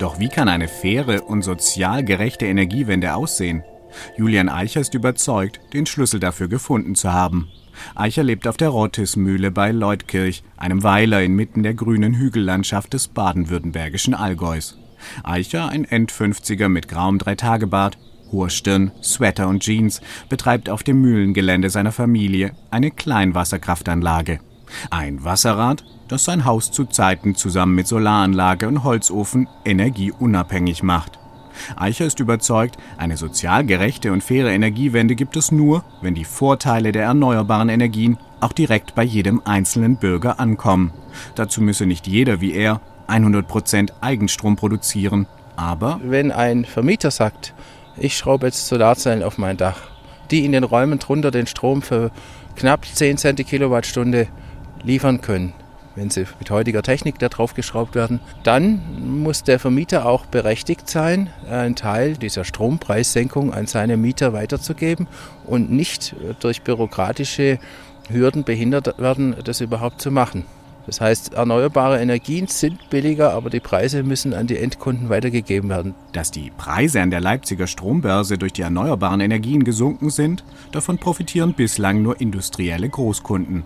Doch 0.00 0.18
wie 0.18 0.28
kann 0.28 0.48
eine 0.48 0.66
faire 0.66 1.28
und 1.28 1.42
sozial 1.42 2.02
gerechte 2.02 2.46
Energiewende 2.46 3.14
aussehen? 3.14 3.62
Julian 4.16 4.48
Eicher 4.48 4.80
ist 4.80 4.94
überzeugt, 4.94 5.60
den 5.72 5.86
Schlüssel 5.86 6.20
dafür 6.20 6.48
gefunden 6.48 6.94
zu 6.94 7.12
haben. 7.12 7.48
Eicher 7.94 8.22
lebt 8.22 8.46
auf 8.46 8.56
der 8.56 8.68
Rottismühle 8.68 9.50
bei 9.50 9.70
Leutkirch, 9.70 10.42
einem 10.56 10.82
Weiler 10.82 11.22
inmitten 11.22 11.62
der 11.62 11.74
grünen 11.74 12.14
Hügellandschaft 12.14 12.92
des 12.92 13.08
baden-württembergischen 13.08 14.14
Allgäus. 14.14 14.78
Eicher, 15.22 15.68
ein 15.68 15.84
End-50er 15.84 16.68
mit 16.68 16.88
grauem 16.88 17.18
Dreitagebart, 17.18 17.98
hoher 18.32 18.50
Stirn, 18.50 18.92
Sweater 19.02 19.48
und 19.48 19.62
Jeans, 19.62 20.00
betreibt 20.28 20.68
auf 20.68 20.82
dem 20.82 21.00
Mühlengelände 21.00 21.70
seiner 21.70 21.92
Familie 21.92 22.52
eine 22.70 22.90
Kleinwasserkraftanlage. 22.90 24.40
Ein 24.90 25.24
Wasserrad, 25.24 25.84
das 26.08 26.24
sein 26.24 26.44
Haus 26.44 26.70
zu 26.70 26.84
Zeiten 26.84 27.34
zusammen 27.34 27.74
mit 27.74 27.86
Solaranlage 27.86 28.68
und 28.68 28.84
Holzofen 28.84 29.48
energieunabhängig 29.64 30.82
macht. 30.82 31.19
Eicher 31.76 32.06
ist 32.06 32.20
überzeugt, 32.20 32.76
eine 32.96 33.16
sozial 33.16 33.64
gerechte 33.64 34.12
und 34.12 34.22
faire 34.22 34.50
Energiewende 34.50 35.14
gibt 35.14 35.36
es 35.36 35.52
nur, 35.52 35.84
wenn 36.00 36.14
die 36.14 36.24
Vorteile 36.24 36.92
der 36.92 37.04
erneuerbaren 37.04 37.68
Energien 37.68 38.18
auch 38.40 38.52
direkt 38.52 38.94
bei 38.94 39.02
jedem 39.02 39.42
einzelnen 39.44 39.96
Bürger 39.96 40.40
ankommen. 40.40 40.92
Dazu 41.34 41.60
müsse 41.60 41.86
nicht 41.86 42.06
jeder 42.06 42.40
wie 42.40 42.52
er 42.52 42.80
100% 43.08 43.90
Eigenstrom 44.00 44.56
produzieren, 44.56 45.26
aber 45.56 46.00
wenn 46.02 46.32
ein 46.32 46.64
Vermieter 46.64 47.10
sagt, 47.10 47.54
ich 47.96 48.16
schraube 48.16 48.46
jetzt 48.46 48.66
Solarzellen 48.66 49.22
auf 49.22 49.36
mein 49.36 49.56
Dach, 49.56 49.90
die 50.30 50.44
in 50.44 50.52
den 50.52 50.64
Räumen 50.64 50.98
drunter 50.98 51.30
den 51.30 51.46
Strom 51.46 51.82
für 51.82 52.10
knapp 52.56 52.86
10 52.86 53.18
Cent 53.18 53.38
die 53.38 53.44
Kilowattstunde 53.44 54.28
liefern 54.82 55.20
können, 55.20 55.52
wenn 55.96 56.10
sie 56.10 56.24
mit 56.38 56.50
heutiger 56.50 56.82
Technik 56.82 57.18
da 57.18 57.28
drauf 57.28 57.54
geschraubt 57.54 57.94
werden, 57.94 58.20
dann 58.42 58.80
muss 59.22 59.42
der 59.42 59.58
Vermieter 59.58 60.06
auch 60.06 60.26
berechtigt 60.26 60.88
sein, 60.88 61.30
einen 61.50 61.76
Teil 61.76 62.16
dieser 62.16 62.44
Strompreissenkung 62.44 63.52
an 63.52 63.66
seine 63.66 63.96
Mieter 63.96 64.32
weiterzugeben 64.32 65.08
und 65.46 65.70
nicht 65.70 66.14
durch 66.40 66.62
bürokratische 66.62 67.58
Hürden 68.08 68.44
behindert 68.44 68.98
werden, 68.98 69.36
das 69.44 69.60
überhaupt 69.60 70.00
zu 70.00 70.10
machen. 70.10 70.44
Das 70.86 71.00
heißt, 71.00 71.34
erneuerbare 71.34 72.00
Energien 72.00 72.46
sind 72.46 72.90
billiger, 72.90 73.32
aber 73.34 73.50
die 73.50 73.60
Preise 73.60 74.02
müssen 74.02 74.34
an 74.34 74.46
die 74.46 74.56
Endkunden 74.56 75.08
weitergegeben 75.08 75.68
werden. 75.70 75.94
Dass 76.12 76.30
die 76.30 76.50
Preise 76.56 77.00
an 77.00 77.10
der 77.10 77.20
Leipziger 77.20 77.66
Strombörse 77.66 78.38
durch 78.38 78.52
die 78.52 78.62
erneuerbaren 78.62 79.20
Energien 79.20 79.62
gesunken 79.62 80.10
sind, 80.10 80.42
davon 80.72 80.98
profitieren 80.98 81.54
bislang 81.54 82.02
nur 82.02 82.20
industrielle 82.20 82.88
Großkunden. 82.88 83.62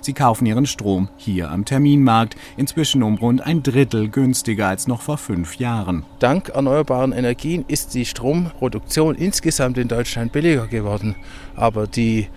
Sie 0.00 0.12
kaufen 0.12 0.46
ihren 0.46 0.66
Strom 0.66 1.08
hier 1.16 1.50
am 1.50 1.64
Terminmarkt, 1.64 2.36
inzwischen 2.56 3.02
um 3.02 3.16
rund 3.16 3.40
ein 3.40 3.62
Drittel 3.62 4.08
günstiger 4.08 4.68
als 4.68 4.86
noch 4.86 5.02
vor 5.02 5.18
fünf 5.18 5.56
Jahren. 5.56 6.04
Dank 6.18 6.48
erneuerbaren 6.50 7.12
Energien 7.12 7.64
ist 7.68 7.94
die 7.94 8.04
Stromproduktion 8.04 9.14
insgesamt 9.14 9.78
in 9.78 9.88
Deutschland 9.88 10.32
billiger 10.32 10.66
geworden. 10.66 11.16
Aber 11.54 11.86
die 11.86 12.28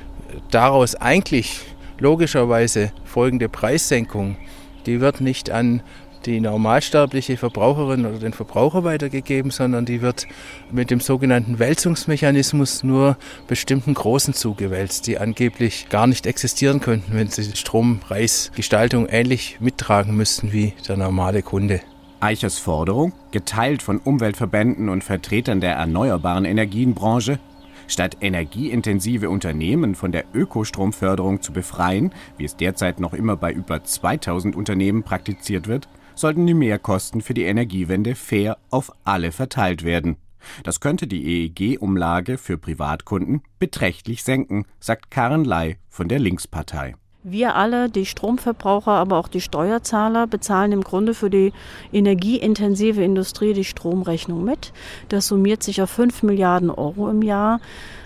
daraus 0.51 0.95
eigentlich 0.95 1.61
logischerweise 1.99 2.91
folgende 3.03 3.49
Preissenkung, 3.49 4.37
die 4.85 5.01
wird 5.01 5.21
nicht 5.21 5.51
an 5.51 5.81
die 6.25 6.39
normalsterbliche 6.39 7.37
Verbraucherin 7.37 8.05
oder 8.05 8.19
den 8.19 8.33
Verbraucher 8.33 8.83
weitergegeben, 8.83 9.51
sondern 9.51 9.85
die 9.85 10.01
wird 10.01 10.27
mit 10.71 10.91
dem 10.91 10.99
sogenannten 10.99 11.59
Wälzungsmechanismus 11.59 12.83
nur 12.83 13.17
bestimmten 13.47 13.93
Großen 13.93 14.33
zugewälzt, 14.33 15.07
die 15.07 15.17
angeblich 15.17 15.87
gar 15.89 16.07
nicht 16.07 16.25
existieren 16.25 16.79
könnten, 16.79 17.13
wenn 17.13 17.29
sie 17.29 17.55
Strompreisgestaltung 17.55 19.07
ähnlich 19.07 19.57
mittragen 19.59 20.15
müssten 20.15 20.51
wie 20.51 20.73
der 20.87 20.97
normale 20.97 21.41
Kunde. 21.41 21.81
Eichers 22.21 22.57
Forderung, 22.57 23.13
geteilt 23.31 23.81
von 23.81 23.97
Umweltverbänden 23.97 24.89
und 24.89 25.05
Vertretern 25.05 25.61
der 25.61 25.75
erneuerbaren 25.75 26.43
Energienbranche, 26.43 27.39
statt 27.87 28.17
energieintensive 28.21 29.29
Unternehmen 29.29 29.95
von 29.95 30.11
der 30.11 30.25
Ökostromförderung 30.33 31.41
zu 31.41 31.53
befreien, 31.53 32.11
wie 32.37 32.45
es 32.45 32.55
derzeit 32.55 32.99
noch 32.99 33.13
immer 33.13 33.35
bei 33.35 33.51
über 33.51 33.83
2000 33.83 34.55
Unternehmen 34.55 35.03
praktiziert 35.03 35.67
wird, 35.67 35.87
sollten 36.19 36.45
die 36.45 36.53
Mehrkosten 36.53 37.21
für 37.21 37.33
die 37.33 37.43
Energiewende 37.43 38.15
fair 38.15 38.57
auf 38.69 38.91
alle 39.03 39.31
verteilt 39.31 39.83
werden. 39.83 40.17
Das 40.63 40.79
könnte 40.79 41.07
die 41.07 41.25
EEG-Umlage 41.25 42.37
für 42.37 42.57
Privatkunden 42.57 43.41
beträchtlich 43.59 44.23
senken, 44.23 44.65
sagt 44.79 45.11
Karen 45.11 45.45
Ley 45.45 45.77
von 45.89 46.07
der 46.07 46.19
Linkspartei. 46.19 46.95
Wir 47.23 47.55
alle, 47.55 47.89
die 47.89 48.05
Stromverbraucher, 48.05 48.93
aber 48.93 49.17
auch 49.17 49.27
die 49.27 49.41
Steuerzahler, 49.41 50.25
bezahlen 50.25 50.71
im 50.71 50.81
Grunde 50.81 51.13
für 51.13 51.29
die 51.29 51.51
energieintensive 51.91 53.03
Industrie 53.03 53.53
die 53.53 53.65
Stromrechnung 53.65 54.45
mit. 54.45 54.71
Das 55.09 55.27
summiert 55.27 55.61
sich 55.61 55.81
auf 55.81 55.89
5 55.89 56.23
Milliarden 56.23 56.69
Euro 56.69 57.09
im 57.09 57.21
Jahr. 57.21 57.59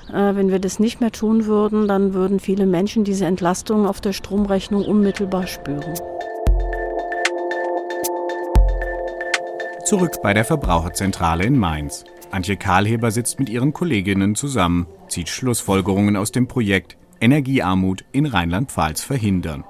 Äh, 0.10 0.36
wenn 0.36 0.50
wir 0.50 0.60
das 0.60 0.80
nicht 0.80 1.00
mehr 1.00 1.12
tun 1.12 1.46
würden, 1.46 1.88
dann 1.88 2.16
würden 2.16 2.40
viele 2.40 2.66
Menschen 2.66 3.04
diese 3.04 3.26
Entlastung 3.26 3.86
auf 3.86 4.02
der 4.02 4.14
Stromrechnung 4.14 4.84
unmittelbar 4.84 5.46
spüren. 5.46 5.94
Zurück 9.94 10.24
bei 10.24 10.34
der 10.34 10.44
Verbraucherzentrale 10.44 11.44
in 11.44 11.56
Mainz. 11.56 12.04
Antje 12.32 12.58
Karlheber 12.58 13.12
sitzt 13.12 13.38
mit 13.38 13.48
ihren 13.48 13.74
Kolleginnen 13.74 14.34
zusammen, 14.34 14.88
zieht 15.08 15.30
Schlussfolgerungen 15.30 16.16
aus 16.18 16.32
dem 16.32 16.48
Projekt 16.48 16.98
Energiearmut 17.22 18.04
in 18.12 18.26
Rheinland-Pfalz 18.26 19.04
verhindern. 19.04 19.66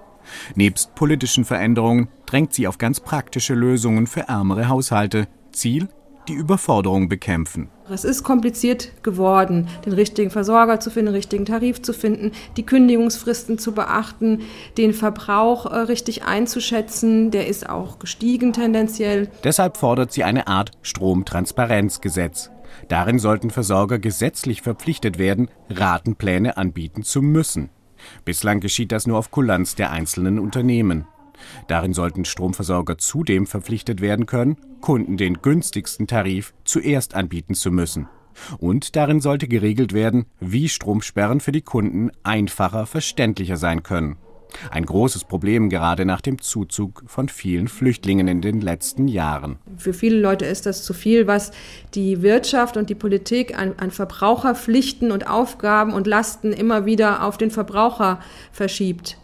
Nebst 0.55 0.95
politischen 0.95 1.43
Veränderungen 1.43 2.07
drängt 2.25 2.53
sie 2.53 2.69
auf 2.69 2.77
ganz 2.77 3.01
praktische 3.01 3.53
Lösungen 3.53 4.07
für 4.07 4.21
ärmere 4.21 4.69
Haushalte. 4.69 5.27
Ziel 5.51 5.89
die 6.27 6.33
Überforderung 6.33 7.09
bekämpfen. 7.09 7.69
Es 7.89 8.03
ist 8.03 8.23
kompliziert 8.23 9.03
geworden, 9.03 9.67
den 9.85 9.93
richtigen 9.93 10.29
Versorger 10.29 10.79
zu 10.79 10.89
finden, 10.89 11.07
den 11.07 11.15
richtigen 11.15 11.45
Tarif 11.45 11.81
zu 11.81 11.93
finden, 11.93 12.31
die 12.57 12.65
Kündigungsfristen 12.65 13.57
zu 13.57 13.73
beachten, 13.73 14.41
den 14.77 14.93
Verbrauch 14.93 15.65
äh, 15.65 15.75
richtig 15.75 16.23
einzuschätzen. 16.23 17.31
Der 17.31 17.47
ist 17.47 17.69
auch 17.69 17.99
gestiegen 17.99 18.53
tendenziell. 18.53 19.29
Deshalb 19.43 19.77
fordert 19.77 20.11
sie 20.11 20.23
eine 20.23 20.47
Art 20.47 20.71
Stromtransparenzgesetz. 20.81 22.51
Darin 22.87 23.19
sollten 23.19 23.49
Versorger 23.49 23.99
gesetzlich 23.99 24.61
verpflichtet 24.61 25.17
werden, 25.17 25.49
Ratenpläne 25.69 26.57
anbieten 26.57 27.03
zu 27.03 27.21
müssen. 27.21 27.69
Bislang 28.25 28.59
geschieht 28.59 28.91
das 28.91 29.07
nur 29.07 29.17
auf 29.17 29.31
Kulanz 29.31 29.75
der 29.75 29.91
einzelnen 29.91 30.39
Unternehmen. 30.39 31.07
Darin 31.67 31.93
sollten 31.93 32.25
Stromversorger 32.25 32.97
zudem 32.97 33.47
verpflichtet 33.47 34.01
werden 34.01 34.25
können, 34.25 34.57
Kunden 34.81 35.17
den 35.17 35.41
günstigsten 35.41 36.07
Tarif 36.07 36.53
zuerst 36.65 37.15
anbieten 37.15 37.55
zu 37.55 37.71
müssen. 37.71 38.07
Und 38.57 38.95
darin 38.95 39.21
sollte 39.21 39.47
geregelt 39.47 39.93
werden, 39.93 40.25
wie 40.39 40.69
Stromsperren 40.69 41.39
für 41.39 41.51
die 41.51 41.61
Kunden 41.61 42.11
einfacher 42.23 42.85
verständlicher 42.85 43.57
sein 43.57 43.83
können. 43.83 44.17
Ein 44.69 44.85
großes 44.85 45.23
Problem 45.23 45.69
gerade 45.69 46.05
nach 46.05 46.21
dem 46.21 46.39
Zuzug 46.39 47.03
von 47.07 47.27
vielen 47.27 47.67
Flüchtlingen 47.67 48.27
in 48.27 48.41
den 48.41 48.61
letzten 48.61 49.07
Jahren. 49.07 49.57
Für 49.77 49.93
viele 49.93 50.19
Leute 50.19 50.45
ist 50.45 50.65
das 50.65 50.83
zu 50.83 50.93
viel, 50.93 51.25
was 51.25 51.51
die 51.95 52.21
Wirtschaft 52.21 52.77
und 52.77 52.89
die 52.89 52.95
Politik 52.95 53.57
an, 53.57 53.73
an 53.77 53.89
Verbraucherpflichten 53.89 55.11
und 55.11 55.27
Aufgaben 55.27 55.93
und 55.93 56.07
Lasten 56.07 56.53
immer 56.53 56.85
wieder 56.85 57.23
auf 57.23 57.37
den 57.37 57.51
Verbraucher 57.51 58.19
verschiebt 58.51 59.17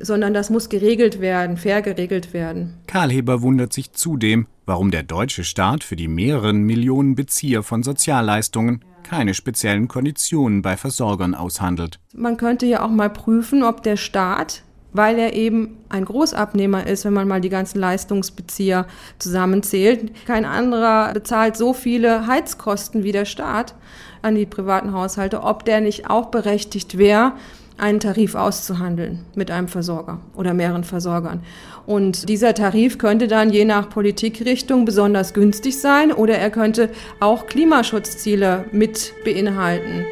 sondern 0.00 0.34
das 0.34 0.50
muss 0.50 0.68
geregelt 0.68 1.20
werden, 1.20 1.56
fair 1.56 1.82
geregelt 1.82 2.32
werden. 2.32 2.74
Karl 2.86 3.10
Heber 3.10 3.42
wundert 3.42 3.72
sich 3.72 3.92
zudem, 3.92 4.46
warum 4.64 4.90
der 4.90 5.02
deutsche 5.02 5.44
Staat 5.44 5.84
für 5.84 5.96
die 5.96 6.08
mehreren 6.08 6.62
Millionen 6.62 7.14
Bezieher 7.14 7.62
von 7.62 7.82
Sozialleistungen 7.82 8.84
keine 9.02 9.34
speziellen 9.34 9.86
Konditionen 9.86 10.62
bei 10.62 10.76
Versorgern 10.76 11.34
aushandelt. 11.34 12.00
Man 12.12 12.36
könnte 12.36 12.66
ja 12.66 12.84
auch 12.84 12.90
mal 12.90 13.10
prüfen, 13.10 13.62
ob 13.62 13.82
der 13.82 13.96
Staat 13.96 14.62
weil 14.96 15.18
er 15.18 15.34
eben 15.34 15.76
ein 15.88 16.04
Großabnehmer 16.04 16.86
ist, 16.86 17.04
wenn 17.04 17.12
man 17.12 17.28
mal 17.28 17.40
die 17.40 17.48
ganzen 17.48 17.78
Leistungsbezieher 17.78 18.86
zusammenzählt. 19.18 20.10
Kein 20.26 20.44
anderer 20.44 21.12
bezahlt 21.12 21.56
so 21.56 21.72
viele 21.74 22.26
Heizkosten 22.26 23.04
wie 23.04 23.12
der 23.12 23.26
Staat 23.26 23.74
an 24.22 24.34
die 24.34 24.46
privaten 24.46 24.92
Haushalte, 24.92 25.42
ob 25.42 25.64
der 25.64 25.80
nicht 25.80 26.08
auch 26.08 26.26
berechtigt 26.26 26.98
wäre, 26.98 27.32
einen 27.78 28.00
Tarif 28.00 28.34
auszuhandeln 28.34 29.20
mit 29.34 29.50
einem 29.50 29.68
Versorger 29.68 30.20
oder 30.34 30.54
mehreren 30.54 30.84
Versorgern. 30.84 31.42
Und 31.86 32.28
dieser 32.28 32.54
Tarif 32.54 32.98
könnte 32.98 33.28
dann 33.28 33.50
je 33.50 33.64
nach 33.64 33.90
Politikrichtung 33.90 34.84
besonders 34.84 35.34
günstig 35.34 35.78
sein 35.80 36.12
oder 36.12 36.38
er 36.38 36.50
könnte 36.50 36.90
auch 37.20 37.46
Klimaschutzziele 37.46 38.64
mit 38.72 39.12
beinhalten. 39.24 40.04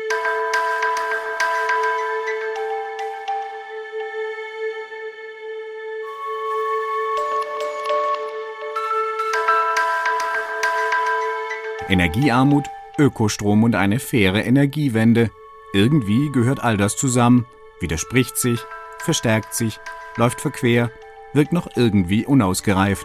Energiearmut, 11.88 12.64
Ökostrom 12.98 13.62
und 13.62 13.74
eine 13.74 13.98
faire 13.98 14.44
Energiewende. 14.44 15.30
Irgendwie 15.74 16.30
gehört 16.30 16.62
all 16.62 16.76
das 16.76 16.96
zusammen, 16.96 17.46
widerspricht 17.80 18.36
sich, 18.36 18.60
verstärkt 19.00 19.54
sich, 19.54 19.80
läuft 20.16 20.40
verquer, 20.40 20.92
wirkt 21.32 21.52
noch 21.52 21.66
irgendwie 21.74 22.24
unausgereift. 22.24 23.04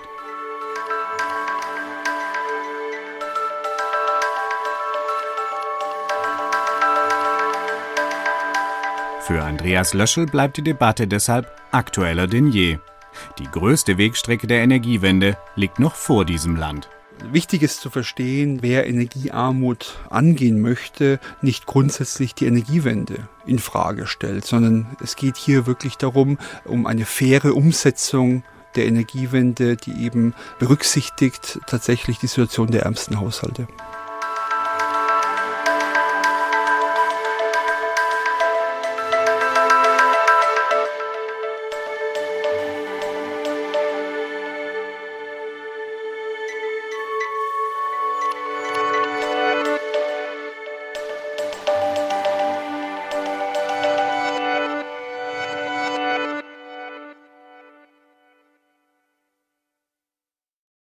Für 9.21 9.43
Andreas 9.43 9.95
Löschel 9.95 10.27
bleibt 10.27 10.57
die 10.57 10.61
Debatte 10.61 11.07
deshalb 11.07 11.51
aktueller 11.71 12.27
denn 12.27 12.51
je. 12.51 12.77
Die 13.39 13.49
größte 13.49 13.97
Wegstrecke 13.97 14.45
der 14.45 14.61
Energiewende 14.61 15.37
liegt 15.55 15.79
noch 15.79 15.95
vor 15.95 16.23
diesem 16.23 16.55
Land. 16.55 16.87
Wichtig 17.31 17.61
ist 17.63 17.81
zu 17.81 17.89
verstehen, 17.89 18.59
wer 18.61 18.87
Energiearmut 18.87 19.99
angehen 20.09 20.61
möchte, 20.61 21.19
nicht 21.41 21.65
grundsätzlich 21.65 22.33
die 22.33 22.45
Energiewende 22.45 23.27
in 23.45 23.59
Frage 23.59 24.07
stellt, 24.07 24.45
sondern 24.45 24.87
es 25.03 25.15
geht 25.15 25.37
hier 25.37 25.67
wirklich 25.67 25.95
darum, 25.95 26.37
um 26.65 26.85
eine 26.85 27.05
faire 27.05 27.55
Umsetzung 27.55 28.43
der 28.75 28.85
Energiewende, 28.85 29.75
die 29.75 30.03
eben 30.03 30.33
berücksichtigt 30.59 31.59
tatsächlich 31.67 32.19
die 32.19 32.27
Situation 32.27 32.71
der 32.71 32.83
ärmsten 32.83 33.19
Haushalte. 33.19 33.67